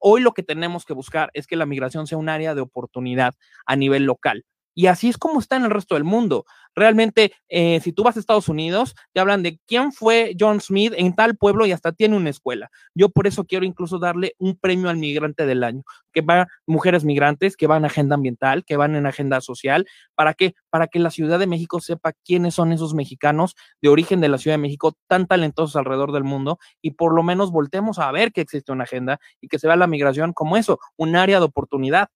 Hoy 0.00 0.20
lo 0.20 0.32
que 0.32 0.42
tenemos 0.42 0.84
que 0.84 0.94
buscar 0.94 1.30
es 1.34 1.46
que 1.46 1.56
la 1.56 1.66
migración 1.66 2.06
sea 2.06 2.18
un 2.18 2.28
área 2.28 2.54
de 2.54 2.60
oportunidad 2.60 3.34
a 3.66 3.76
nivel 3.76 4.04
local. 4.04 4.44
Y 4.78 4.86
así 4.86 5.08
es 5.08 5.18
como 5.18 5.40
está 5.40 5.56
en 5.56 5.64
el 5.64 5.72
resto 5.72 5.96
del 5.96 6.04
mundo. 6.04 6.44
Realmente, 6.76 7.32
eh, 7.48 7.80
si 7.80 7.92
tú 7.92 8.04
vas 8.04 8.16
a 8.16 8.20
Estados 8.20 8.48
Unidos, 8.48 8.94
te 9.12 9.18
hablan 9.18 9.42
de 9.42 9.58
quién 9.66 9.90
fue 9.90 10.36
John 10.38 10.60
Smith 10.60 10.92
en 10.96 11.16
tal 11.16 11.36
pueblo 11.36 11.66
y 11.66 11.72
hasta 11.72 11.90
tiene 11.90 12.16
una 12.16 12.30
escuela. 12.30 12.70
Yo 12.94 13.08
por 13.08 13.26
eso 13.26 13.44
quiero 13.44 13.64
incluso 13.66 13.98
darle 13.98 14.36
un 14.38 14.56
premio 14.56 14.88
al 14.88 14.96
migrante 14.96 15.46
del 15.46 15.64
año, 15.64 15.82
que 16.12 16.20
va 16.20 16.46
mujeres 16.64 17.04
migrantes, 17.04 17.56
que 17.56 17.66
van 17.66 17.78
en 17.78 17.86
agenda 17.86 18.14
ambiental, 18.14 18.64
que 18.64 18.76
van 18.76 18.94
en 18.94 19.06
agenda 19.06 19.40
social. 19.40 19.84
¿Para 20.14 20.32
qué? 20.32 20.54
Para 20.70 20.86
que 20.86 21.00
la 21.00 21.10
Ciudad 21.10 21.40
de 21.40 21.48
México 21.48 21.80
sepa 21.80 22.12
quiénes 22.24 22.54
son 22.54 22.72
esos 22.72 22.94
mexicanos 22.94 23.56
de 23.82 23.88
origen 23.88 24.20
de 24.20 24.28
la 24.28 24.38
Ciudad 24.38 24.54
de 24.54 24.62
México 24.62 24.96
tan 25.08 25.26
talentosos 25.26 25.74
alrededor 25.74 26.12
del 26.12 26.22
mundo 26.22 26.60
y 26.80 26.92
por 26.92 27.16
lo 27.16 27.24
menos 27.24 27.50
voltemos 27.50 27.98
a 27.98 28.12
ver 28.12 28.30
que 28.30 28.42
existe 28.42 28.70
una 28.70 28.84
agenda 28.84 29.18
y 29.40 29.48
que 29.48 29.58
se 29.58 29.66
vea 29.66 29.74
la 29.74 29.88
migración 29.88 30.32
como 30.32 30.56
eso, 30.56 30.78
un 30.96 31.16
área 31.16 31.40
de 31.40 31.46
oportunidad. 31.46 32.10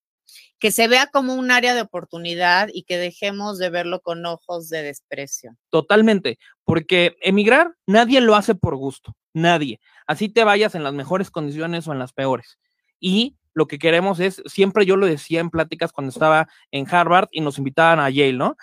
Que 0.58 0.70
se 0.70 0.88
vea 0.88 1.06
como 1.06 1.34
un 1.34 1.50
área 1.50 1.74
de 1.74 1.82
oportunidad 1.82 2.68
y 2.72 2.84
que 2.84 2.98
dejemos 2.98 3.58
de 3.58 3.70
verlo 3.70 4.00
con 4.00 4.24
ojos 4.26 4.68
de 4.68 4.82
desprecio. 4.82 5.56
Totalmente, 5.70 6.38
porque 6.64 7.16
emigrar 7.20 7.74
nadie 7.86 8.20
lo 8.20 8.34
hace 8.34 8.54
por 8.54 8.76
gusto, 8.76 9.16
nadie. 9.32 9.80
Así 10.06 10.28
te 10.28 10.44
vayas 10.44 10.74
en 10.74 10.84
las 10.84 10.94
mejores 10.94 11.30
condiciones 11.30 11.86
o 11.88 11.92
en 11.92 11.98
las 11.98 12.12
peores. 12.12 12.58
Y 13.00 13.36
lo 13.54 13.66
que 13.66 13.78
queremos 13.78 14.20
es, 14.20 14.42
siempre 14.46 14.86
yo 14.86 14.96
lo 14.96 15.06
decía 15.06 15.40
en 15.40 15.50
pláticas 15.50 15.92
cuando 15.92 16.10
estaba 16.10 16.48
en 16.70 16.86
Harvard 16.92 17.28
y 17.32 17.40
nos 17.40 17.58
invitaban 17.58 18.00
a 18.00 18.10
Yale, 18.10 18.32
¿no? 18.32 18.56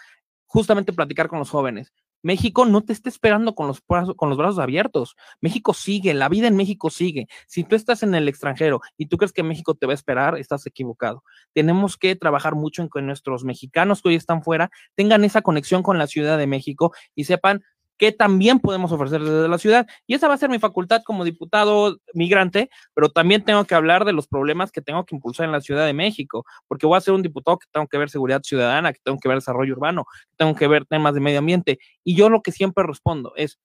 Justamente 0.46 0.94
platicar 0.94 1.28
con 1.28 1.40
los 1.40 1.50
jóvenes. 1.50 1.94
México 2.22 2.66
no 2.66 2.82
te 2.82 2.94
está 2.94 3.10
esperando 3.10 3.56
con 3.56 3.68
los, 3.68 3.82
brazos, 3.88 4.16
con 4.16 4.30
los 4.30 4.38
brazos 4.38 4.60
abiertos. 4.60 5.16
México 5.42 5.74
sigue, 5.74 6.14
la 6.14 6.30
vida 6.30 6.48
en 6.48 6.56
México 6.56 6.90
sigue. 6.90 7.28
Si 7.48 7.64
tú 7.64 7.76
estás 7.76 8.04
en 8.04 8.16
el 8.16 8.28
extranjero 8.28 8.82
y 8.98 9.08
tú 9.08 9.18
crees 9.18 9.34
que 9.34 9.44
México 9.44 9.76
te 9.76 9.86
va 9.86 9.94
a 9.94 9.96
esperar, 9.96 10.38
estás 10.38 10.66
equivocado. 10.66 11.24
Tenemos 11.54 11.98
que 11.98 12.16
trabajar 12.16 12.56
mucho 12.56 12.82
en 12.82 12.90
que 12.90 13.02
nuestros 13.02 13.44
mexicanos 13.44 14.02
que 14.02 14.10
hoy 14.10 14.16
están 14.16 14.44
fuera 14.44 14.70
tengan 14.96 15.24
esa 15.24 15.42
conexión 15.42 15.84
con 15.84 15.98
la 15.98 16.08
Ciudad 16.08 16.38
de 16.38 16.48
México 16.48 16.94
y 17.16 17.26
sepan 17.26 17.64
que 18.00 18.14
también 18.14 18.60
podemos 18.60 18.94
ofrecer 18.94 19.22
desde 19.22 19.50
la 19.50 19.58
ciudad. 19.58 19.86
Y 20.08 20.16
esa 20.16 20.30
va 20.30 20.34
a 20.34 20.38
ser 20.38 20.50
mi 20.50 20.58
facultad 20.58 21.04
como 21.04 21.26
diputado 21.26 22.00
migrante, 22.14 22.70
pero 22.96 23.10
también 23.10 23.44
tengo 23.44 23.66
que 23.66 23.76
hablar 23.76 24.06
de 24.06 24.14
los 24.14 24.26
problemas 24.26 24.72
que 24.72 24.82
tengo 24.82 25.06
que 25.06 25.16
impulsar 25.16 25.46
en 25.46 25.52
la 25.52 25.60
Ciudad 25.60 25.86
de 25.86 25.94
México, 25.94 26.46
porque 26.68 26.88
voy 26.88 26.98
a 26.98 27.02
ser 27.02 27.14
un 27.14 27.22
diputado 27.22 27.60
que 27.60 27.68
tengo 27.72 27.88
que 27.88 27.98
ver 27.98 28.10
seguridad 28.10 28.42
ciudadana, 28.42 28.94
que 28.94 29.02
tengo 29.04 29.20
que 29.20 29.28
ver 29.28 29.38
desarrollo 29.38 29.74
urbano, 29.74 30.06
que 30.30 30.36
tengo 30.38 30.56
que 30.56 30.68
ver 30.68 30.86
temas 30.86 31.14
de 31.14 31.20
medio 31.20 31.40
ambiente. 31.40 31.78
Y 32.06 32.16
yo 32.16 32.30
lo 32.30 32.42
que 32.42 32.54
siempre 32.54 32.86
respondo 32.88 33.34
es, 33.36 33.60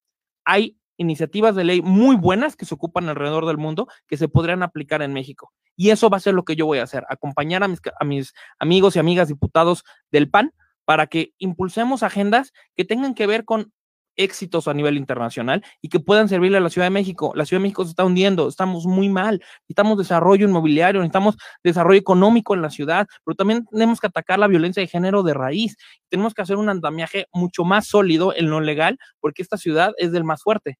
hay 0.45 0.77
iniciativas 0.97 1.55
de 1.55 1.63
ley 1.63 1.81
muy 1.81 2.17
buenas 2.17 2.57
que 2.57 2.67
se 2.67 2.75
ocupan 2.75 3.09
alrededor 3.09 3.47
del 3.47 3.57
mundo 3.57 3.87
que 4.09 4.17
se 4.17 4.29
podrían 4.29 4.65
aplicar 4.65 5.01
en 5.01 5.13
México. 5.13 5.53
Y 5.77 5.91
eso 5.91 6.11
va 6.11 6.17
a 6.17 6.21
ser 6.21 6.35
lo 6.35 6.45
que 6.45 6.57
yo 6.57 6.67
voy 6.67 6.79
a 6.79 6.85
hacer, 6.85 7.05
acompañar 7.09 7.63
a 7.63 7.69
mis, 7.69 7.81
a 8.01 8.05
mis 8.05 8.35
amigos 8.59 8.97
y 8.97 8.99
amigas 8.99 9.29
diputados 9.29 9.85
del 10.11 10.29
PAN 10.29 10.53
para 10.85 11.07
que 11.07 11.35
impulsemos 11.39 12.03
agendas 12.03 12.53
que 12.75 12.85
tengan 12.85 13.15
que 13.15 13.29
ver 13.29 13.45
con 13.45 13.73
éxitos 14.17 14.69
a 14.69 14.75
nivel 14.75 14.97
internacional 14.97 15.65
y 15.81 15.89
que 15.89 16.01
puedan 16.01 16.29
servirle 16.29 16.59
a 16.59 16.61
la 16.61 16.71
Ciudad 16.71 16.87
de 16.87 16.91
México. 16.91 17.33
La 17.35 17.45
Ciudad 17.45 17.61
de 17.61 17.65
México 17.65 17.85
se 17.85 17.91
está 17.91 18.05
hundiendo, 18.05 18.49
estamos 18.49 18.87
muy 18.87 19.09
mal, 19.09 19.41
necesitamos 19.63 19.99
desarrollo 19.99 20.47
inmobiliario, 20.47 21.01
necesitamos 21.01 21.37
desarrollo 21.63 21.99
económico 21.99 22.55
en 22.55 22.63
la 22.63 22.71
ciudad, 22.71 23.07
pero 23.25 23.35
también 23.35 23.67
tenemos 23.67 24.01
que 24.01 24.07
atacar 24.07 24.39
la 24.39 24.47
violencia 24.47 24.81
de 24.81 24.87
género 24.87 25.23
de 25.23 25.35
raíz. 25.35 25.77
Tenemos 26.09 26.35
que 26.35 26.43
hacer 26.43 26.57
un 26.57 26.69
andamiaje 26.69 27.27
mucho 27.33 27.65
más 27.65 27.87
sólido 27.87 28.35
en 28.35 28.51
lo 28.51 28.61
legal, 28.61 28.99
porque 29.21 29.43
esta 29.43 29.57
ciudad 29.57 29.93
es 29.99 30.13
del 30.13 30.25
más 30.25 30.43
fuerte. 30.43 30.79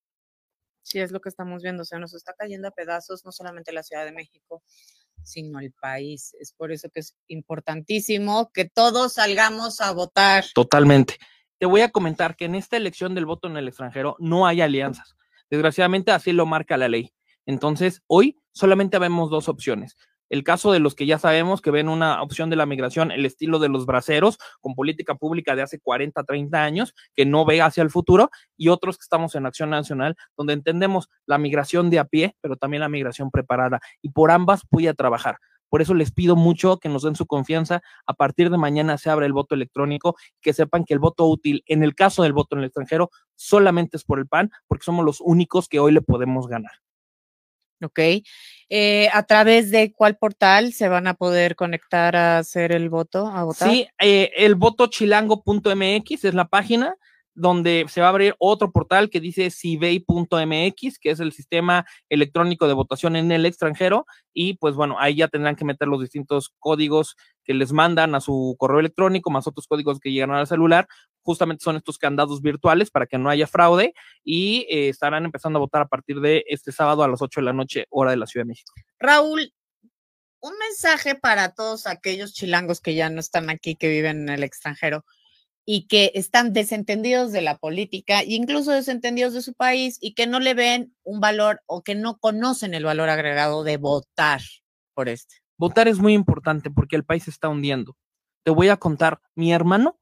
Sí, 0.83 1.01
es 1.01 1.13
lo 1.13 1.21
que 1.21 1.31
estamos 1.31 1.63
viendo, 1.63 1.83
o 1.83 1.87
sea, 1.87 1.99
nos 1.99 2.13
está 2.13 2.35
cayendo 2.35 2.69
a 2.69 2.71
pedazos 2.71 3.25
no 3.25 3.33
solamente 3.33 3.73
la 3.73 3.83
Ciudad 3.83 4.05
de 4.05 4.13
México, 4.13 4.63
sino 5.23 5.59
el 5.61 5.73
país. 5.73 6.37
Es 6.39 6.53
por 6.53 6.73
eso 6.73 6.91
que 6.91 7.01
es 7.01 7.17
importantísimo 7.29 8.51
que 8.53 8.69
todos 8.69 9.15
salgamos 9.15 9.81
a 9.81 9.93
votar. 9.93 10.45
Totalmente. 10.55 11.17
Te 11.65 11.69
voy 11.69 11.81
a 11.81 11.89
comentar 11.89 12.37
que 12.37 12.45
en 12.45 12.57
esta 12.57 12.77
elección 12.77 13.15
del 13.15 13.25
voto 13.25 13.49
en 13.49 13.57
el 13.57 13.69
extranjero 13.69 14.17
no 14.19 14.47
hay 14.47 14.61
alianzas. 14.61 15.17
Desgraciadamente 15.49 16.13
así 16.13 16.31
lo 16.35 16.45
marca 16.45 16.77
la 16.77 16.89
ley. 16.91 17.15
Entonces, 17.47 18.03
hoy 18.07 18.39
solamente 18.53 18.99
vemos 18.99 19.31
dos 19.31 19.49
opciones 19.49 19.97
el 20.31 20.43
caso 20.43 20.73
de 20.73 20.81
los 20.81 20.95
que 20.95 21.07
ya 21.07 21.19
sabemos 21.19 21.61
que 21.61 21.71
ven 21.71 21.89
una 21.89 22.23
opción 22.23 22.51
de 22.51 22.57
la 22.57 22.67
migración, 22.67 23.11
el 23.13 23.25
estilo 23.25 23.59
de 23.59 23.69
los 23.69 23.87
braceros, 23.87 24.39
con 24.61 24.75
política 24.75 25.15
pública 25.15 25.55
de 25.55 25.63
hace 25.63 25.79
40, 25.81 26.25
30 26.25 26.63
años, 26.63 26.95
que 27.15 27.25
no 27.25 27.45
ve 27.45 27.63
hacia 27.63 27.83
el 27.83 27.91
futuro, 27.91 28.31
y 28.57 28.69
otros 28.69 28.97
que 28.97 29.03
estamos 29.03 29.35
en 29.35 29.47
Acción 29.47 29.71
Nacional, 29.71 30.17
donde 30.37 30.55
entendemos 30.55 31.09
la 31.27 31.39
migración 31.39 31.89
de 31.89 31.99
a 31.99 32.05
pie, 32.05 32.37
pero 32.41 32.57
también 32.57 32.81
la 32.81 32.89
migración 32.89 33.31
preparada. 33.31 33.81
Y 34.03 34.11
por 34.11 34.31
ambas 34.31 34.63
voy 34.71 34.89
a 34.89 34.95
trabajar. 34.95 35.37
Por 35.75 35.83
eso 35.83 35.93
les 35.93 36.13
pido 36.13 36.37
mucho 36.37 36.79
que 36.79 36.89
nos 36.89 37.03
den 37.03 37.17
su 37.17 37.27
confianza. 37.27 37.83
A 38.07 38.15
partir 38.15 38.49
de 38.49 38.57
mañana 38.57 38.97
se 38.97 39.11
abre 39.11 39.27
el 39.27 39.33
voto 39.33 39.57
electrónico, 39.57 40.15
que 40.41 40.53
sepan 40.53 40.85
que 40.85 40.95
el 40.95 41.01
voto 41.01 41.27
útil, 41.27 41.65
en 41.67 41.83
el 41.83 41.97
caso 41.97 42.23
del 42.23 42.33
voto 42.33 42.55
en 42.55 42.61
el 42.61 42.67
extranjero, 42.67 43.11
solamente 43.35 43.97
es 43.97 44.05
por 44.05 44.21
el 44.21 44.29
PAN, 44.29 44.53
porque 44.69 44.85
somos 44.85 45.05
los 45.05 45.21
únicos 45.21 45.67
que 45.67 45.81
hoy 45.81 45.91
le 45.91 46.01
podemos 46.01 46.47
ganar. 46.47 46.71
¿ok? 47.83 47.99
Eh, 48.69 49.09
¿A 49.13 49.25
través 49.25 49.73
de 49.73 49.93
cuál 49.93 50.17
portal 50.17 50.73
se 50.73 50.89
van 50.89 51.09
a 51.09 51.15
poder 51.15 51.57
conectar 51.57 52.15
a 52.15 52.39
hacer 52.39 52.71
el 52.71 52.89
voto, 52.89 53.27
a 53.27 53.43
votar? 53.43 53.69
Sí, 53.69 53.89
eh, 53.99 54.31
el 54.37 54.55
votochilango.mx 54.55 56.25
es 56.25 56.35
la 56.35 56.47
página 56.47 56.95
donde 57.35 57.87
se 57.89 58.01
va 58.01 58.09
a 58.09 58.11
abrir 58.11 58.35
otro 58.39 58.71
portal 58.71 59.11
que 59.11 59.21
dice 59.21 59.51
cibey.mx, 59.51 60.99
que 60.99 61.11
es 61.11 61.21
el 61.21 61.33
sistema 61.33 61.85
electrónico 62.09 62.69
de 62.69 62.75
votación 62.75 63.17
en 63.17 63.33
el 63.33 63.47
extranjero, 63.47 64.07
y 64.33 64.55
pues 64.55 64.75
bueno, 64.75 64.97
ahí 64.99 65.17
ya 65.17 65.29
tendrán 65.29 65.57
que 65.57 65.65
meter 65.65 65.89
los 65.89 66.01
distintos 66.01 66.53
códigos 66.59 67.17
que 67.45 67.55
les 67.55 67.73
mandan 67.73 68.15
a 68.15 68.21
su 68.21 68.57
correo 68.59 68.81
electrónico, 68.81 69.31
más 69.31 69.47
otros 69.47 69.67
códigos 69.67 70.01
que 70.01 70.13
llegan 70.13 70.33
al 70.33 70.47
celular. 70.47 70.89
Justamente 71.23 71.65
son 71.65 71.77
estos 71.77 71.99
candados 71.99 72.43
virtuales 72.43 72.91
para 72.91 73.07
que 73.07 73.19
no 73.19 73.31
haya 73.31 73.47
fraude 73.47 73.95
y 74.25 74.67
eh, 74.71 74.89
estarán 74.89 75.25
empezando 75.25 75.59
a 75.59 75.61
votar 75.61 75.83
a 75.83 75.89
partir 75.89 76.21
de 76.21 76.45
este 76.49 76.73
sábado 76.73 77.03
a 77.03 77.09
las 77.09 77.23
8 77.23 77.41
de 77.41 77.45
la 77.45 77.53
noche, 77.53 77.87
hora 77.91 78.11
de 78.11 78.17
la 78.17 78.27
Ciudad 78.27 78.45
de 78.45 78.49
México. 78.49 78.73
Raúl, 78.99 79.53
un 80.41 80.53
mensaje 80.59 81.15
para 81.15 81.55
todos 81.55 81.87
aquellos 81.87 82.35
chilangos 82.35 82.81
que 82.81 82.95
ya 82.95 83.09
no 83.09 83.21
están 83.21 83.49
aquí, 83.49 83.77
que 83.77 83.89
viven 83.89 84.23
en 84.23 84.29
el 84.29 84.43
extranjero 84.43 85.05
y 85.67 85.87
que 85.87 86.13
están 86.15 86.53
desentendidos 86.53 87.33
de 87.33 87.41
la 87.41 87.57
política 87.57 88.21
e 88.21 88.35
incluso 88.35 88.71
desentendidos 88.71 89.33
de 89.33 89.43
su 89.43 89.55
país 89.55 89.99
y 90.01 90.15
que 90.15 90.27
no 90.27 90.41
le 90.41 90.55
ven 90.55 90.95
un 91.03 91.21
valor 91.21 91.63
o 91.67 91.83
que 91.83 91.95
no 91.95 92.19
conocen 92.19 92.75
el 92.75 92.85
valor 92.85 93.09
agregado 93.09 93.65
de 93.65 93.77
votar 93.77 94.41
por 94.95 95.09
este. 95.09 95.37
Votar 95.57 95.89
es 95.89 95.99
muy 95.99 96.13
importante 96.13 96.71
porque 96.71 96.97
el 96.97 97.05
país 97.05 97.25
se 97.25 97.31
está 97.31 97.49
hundiendo. 97.49 97.97
Te 98.43 98.51
voy 98.51 98.69
a 98.69 98.77
contar, 98.77 99.21
mi 99.35 99.53
hermano 99.53 99.99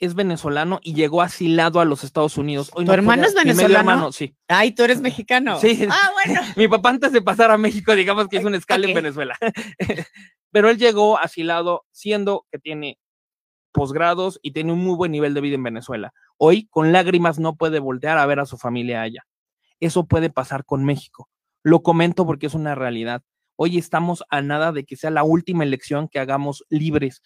es 0.00 0.14
venezolano 0.14 0.80
y 0.82 0.94
llegó 0.94 1.20
asilado 1.20 1.80
a 1.80 1.84
los 1.84 2.04
Estados 2.04 2.38
Unidos. 2.38 2.70
¿Tu 2.70 2.90
hermano 2.90 3.26
es 3.26 3.34
venezolano? 3.34 3.78
hermano, 3.78 4.12
sí. 4.12 4.34
Ay, 4.48 4.72
tú 4.72 4.82
eres 4.82 5.00
mexicano. 5.02 5.60
Sí. 5.60 5.86
Ah, 5.90 6.10
bueno. 6.14 6.40
mi 6.56 6.68
papá 6.68 6.90
antes 6.90 7.12
de 7.12 7.20
pasar 7.20 7.50
a 7.50 7.58
México, 7.58 7.94
digamos 7.94 8.28
que 8.28 8.38
hizo 8.38 8.46
un 8.46 8.54
escala 8.54 8.86
en 8.86 8.94
Venezuela. 8.94 9.36
Pero 10.52 10.70
él 10.70 10.78
llegó 10.78 11.18
asilado 11.18 11.84
siendo 11.92 12.46
que 12.50 12.58
tiene 12.58 12.98
posgrados 13.72 14.38
y 14.42 14.52
tiene 14.52 14.72
un 14.72 14.80
muy 14.80 14.96
buen 14.96 15.12
nivel 15.12 15.34
de 15.34 15.40
vida 15.40 15.54
en 15.54 15.62
Venezuela. 15.62 16.12
Hoy, 16.36 16.66
con 16.70 16.92
lágrimas, 16.92 17.38
no 17.38 17.56
puede 17.56 17.78
voltear 17.78 18.18
a 18.18 18.26
ver 18.26 18.40
a 18.40 18.46
su 18.46 18.58
familia 18.58 19.02
allá. 19.02 19.26
Eso 19.80 20.06
puede 20.06 20.30
pasar 20.30 20.64
con 20.64 20.84
México. 20.84 21.28
Lo 21.62 21.82
comento 21.82 22.26
porque 22.26 22.46
es 22.46 22.54
una 22.54 22.74
realidad. 22.74 23.22
Hoy 23.56 23.78
estamos 23.78 24.24
a 24.30 24.40
nada 24.40 24.72
de 24.72 24.84
que 24.84 24.96
sea 24.96 25.10
la 25.10 25.22
última 25.22 25.64
elección 25.64 26.08
que 26.08 26.18
hagamos 26.18 26.64
libres, 26.70 27.22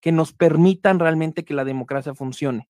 que 0.00 0.12
nos 0.12 0.32
permitan 0.32 0.98
realmente 0.98 1.44
que 1.44 1.54
la 1.54 1.64
democracia 1.64 2.14
funcione. 2.14 2.68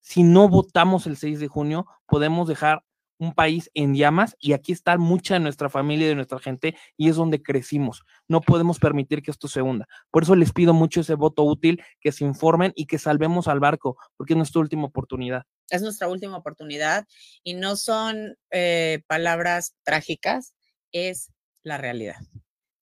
Si 0.00 0.22
no 0.22 0.48
votamos 0.48 1.06
el 1.06 1.16
6 1.16 1.40
de 1.40 1.48
junio, 1.48 1.86
podemos 2.06 2.48
dejar 2.48 2.84
un 3.18 3.34
país 3.34 3.70
en 3.74 3.94
llamas 3.94 4.36
y 4.38 4.52
aquí 4.52 4.72
está 4.72 4.96
mucha 4.96 5.34
de 5.34 5.40
nuestra 5.40 5.68
familia 5.68 6.06
y 6.06 6.08
de 6.10 6.14
nuestra 6.14 6.38
gente 6.38 6.76
y 6.96 7.08
es 7.08 7.16
donde 7.16 7.42
crecimos. 7.42 8.04
No 8.28 8.40
podemos 8.40 8.78
permitir 8.78 9.22
que 9.22 9.30
esto 9.30 9.48
se 9.48 9.62
hunda. 9.62 9.86
Por 10.10 10.22
eso 10.22 10.34
les 10.36 10.52
pido 10.52 10.72
mucho 10.72 11.00
ese 11.00 11.14
voto 11.14 11.42
útil, 11.42 11.82
que 12.00 12.12
se 12.12 12.24
informen 12.24 12.72
y 12.76 12.86
que 12.86 12.98
salvemos 12.98 13.48
al 13.48 13.60
barco, 13.60 13.96
porque 14.16 14.34
es 14.34 14.36
nuestra 14.36 14.60
última 14.60 14.84
oportunidad. 14.84 15.44
Es 15.70 15.82
nuestra 15.82 16.08
última 16.08 16.36
oportunidad 16.36 17.06
y 17.42 17.54
no 17.54 17.76
son 17.76 18.36
eh, 18.50 19.02
palabras 19.06 19.76
trágicas, 19.82 20.54
es 20.92 21.32
la 21.62 21.76
realidad. 21.76 22.16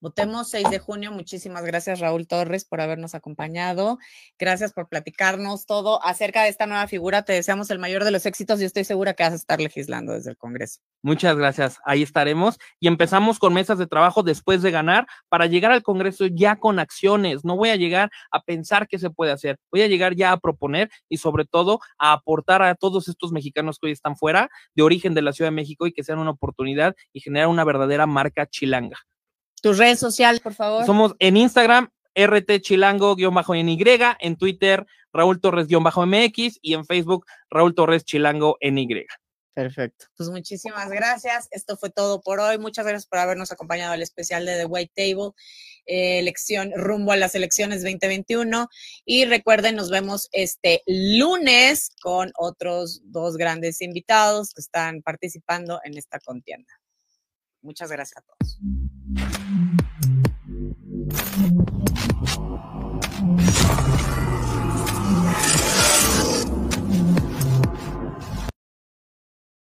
Votemos 0.00 0.50
6 0.50 0.70
de 0.70 0.78
junio. 0.78 1.10
Muchísimas 1.10 1.64
gracias, 1.64 2.00
Raúl 2.00 2.26
Torres, 2.26 2.66
por 2.66 2.82
habernos 2.82 3.14
acompañado. 3.14 3.98
Gracias 4.38 4.74
por 4.74 4.88
platicarnos 4.88 5.64
todo 5.64 6.04
acerca 6.04 6.42
de 6.42 6.50
esta 6.50 6.66
nueva 6.66 6.86
figura. 6.86 7.22
Te 7.22 7.32
deseamos 7.32 7.70
el 7.70 7.78
mayor 7.78 8.04
de 8.04 8.10
los 8.10 8.26
éxitos 8.26 8.60
y 8.60 8.64
estoy 8.64 8.84
segura 8.84 9.14
que 9.14 9.22
vas 9.22 9.32
a 9.32 9.36
estar 9.36 9.58
legislando 9.58 10.12
desde 10.12 10.30
el 10.30 10.36
Congreso. 10.36 10.80
Muchas 11.02 11.36
gracias. 11.36 11.78
Ahí 11.84 12.02
estaremos 12.02 12.58
y 12.78 12.88
empezamos 12.88 13.38
con 13.38 13.54
mesas 13.54 13.78
de 13.78 13.86
trabajo 13.86 14.22
después 14.22 14.60
de 14.60 14.70
ganar 14.70 15.06
para 15.30 15.46
llegar 15.46 15.72
al 15.72 15.82
Congreso 15.82 16.26
ya 16.26 16.56
con 16.56 16.78
acciones. 16.78 17.44
No 17.44 17.56
voy 17.56 17.70
a 17.70 17.76
llegar 17.76 18.10
a 18.30 18.42
pensar 18.42 18.88
qué 18.88 18.98
se 18.98 19.08
puede 19.08 19.32
hacer. 19.32 19.58
Voy 19.72 19.80
a 19.80 19.88
llegar 19.88 20.14
ya 20.14 20.32
a 20.32 20.36
proponer 20.36 20.90
y 21.08 21.16
sobre 21.16 21.46
todo 21.46 21.80
a 21.98 22.12
aportar 22.12 22.62
a 22.62 22.74
todos 22.74 23.08
estos 23.08 23.32
mexicanos 23.32 23.78
que 23.78 23.86
hoy 23.86 23.92
están 23.92 24.16
fuera 24.16 24.50
de 24.74 24.82
origen 24.82 25.14
de 25.14 25.22
la 25.22 25.32
Ciudad 25.32 25.50
de 25.50 25.56
México 25.56 25.86
y 25.86 25.92
que 25.92 26.04
sean 26.04 26.18
una 26.18 26.32
oportunidad 26.32 26.94
y 27.14 27.20
generar 27.20 27.48
una 27.48 27.64
verdadera 27.64 28.06
marca 28.06 28.46
chilanga. 28.46 28.98
Tus 29.62 29.78
redes 29.78 29.98
sociales, 29.98 30.40
por 30.40 30.54
favor. 30.54 30.84
Somos 30.86 31.14
en 31.18 31.36
Instagram, 31.36 31.90
RT 32.14 32.60
Chilango-en 32.60 33.68
Y, 33.68 33.84
en 34.20 34.36
Twitter, 34.36 34.86
Raúl 35.12 35.40
Torres-MX 35.40 36.58
y 36.62 36.74
en 36.74 36.84
Facebook, 36.84 37.26
Raúl 37.50 37.74
Torres 37.74 38.04
Chilango 38.04 38.56
en 38.60 38.78
Y. 38.78 39.06
Perfecto. 39.56 40.04
Pues 40.18 40.28
muchísimas 40.28 40.90
gracias. 40.90 41.48
Esto 41.50 41.78
fue 41.78 41.88
todo 41.88 42.20
por 42.20 42.40
hoy. 42.40 42.58
Muchas 42.58 42.84
gracias 42.84 43.06
por 43.06 43.20
habernos 43.20 43.52
acompañado 43.52 43.94
al 43.94 44.02
especial 44.02 44.44
de 44.44 44.58
The 44.58 44.66
White 44.66 44.92
Table, 44.94 45.30
eh, 45.86 46.18
elección 46.18 46.72
rumbo 46.76 47.12
a 47.12 47.16
las 47.16 47.34
elecciones 47.34 47.82
2021. 47.82 48.68
Y 49.06 49.24
recuerden, 49.24 49.74
nos 49.74 49.90
vemos 49.90 50.28
este 50.32 50.82
lunes 50.86 51.88
con 52.02 52.32
otros 52.36 53.00
dos 53.04 53.38
grandes 53.38 53.80
invitados 53.80 54.52
que 54.52 54.60
están 54.60 55.00
participando 55.00 55.80
en 55.84 55.96
esta 55.96 56.18
contienda. 56.20 56.74
Muchas 57.62 57.90
gracias 57.90 58.18
a 58.18 58.26
todos. 58.26 58.58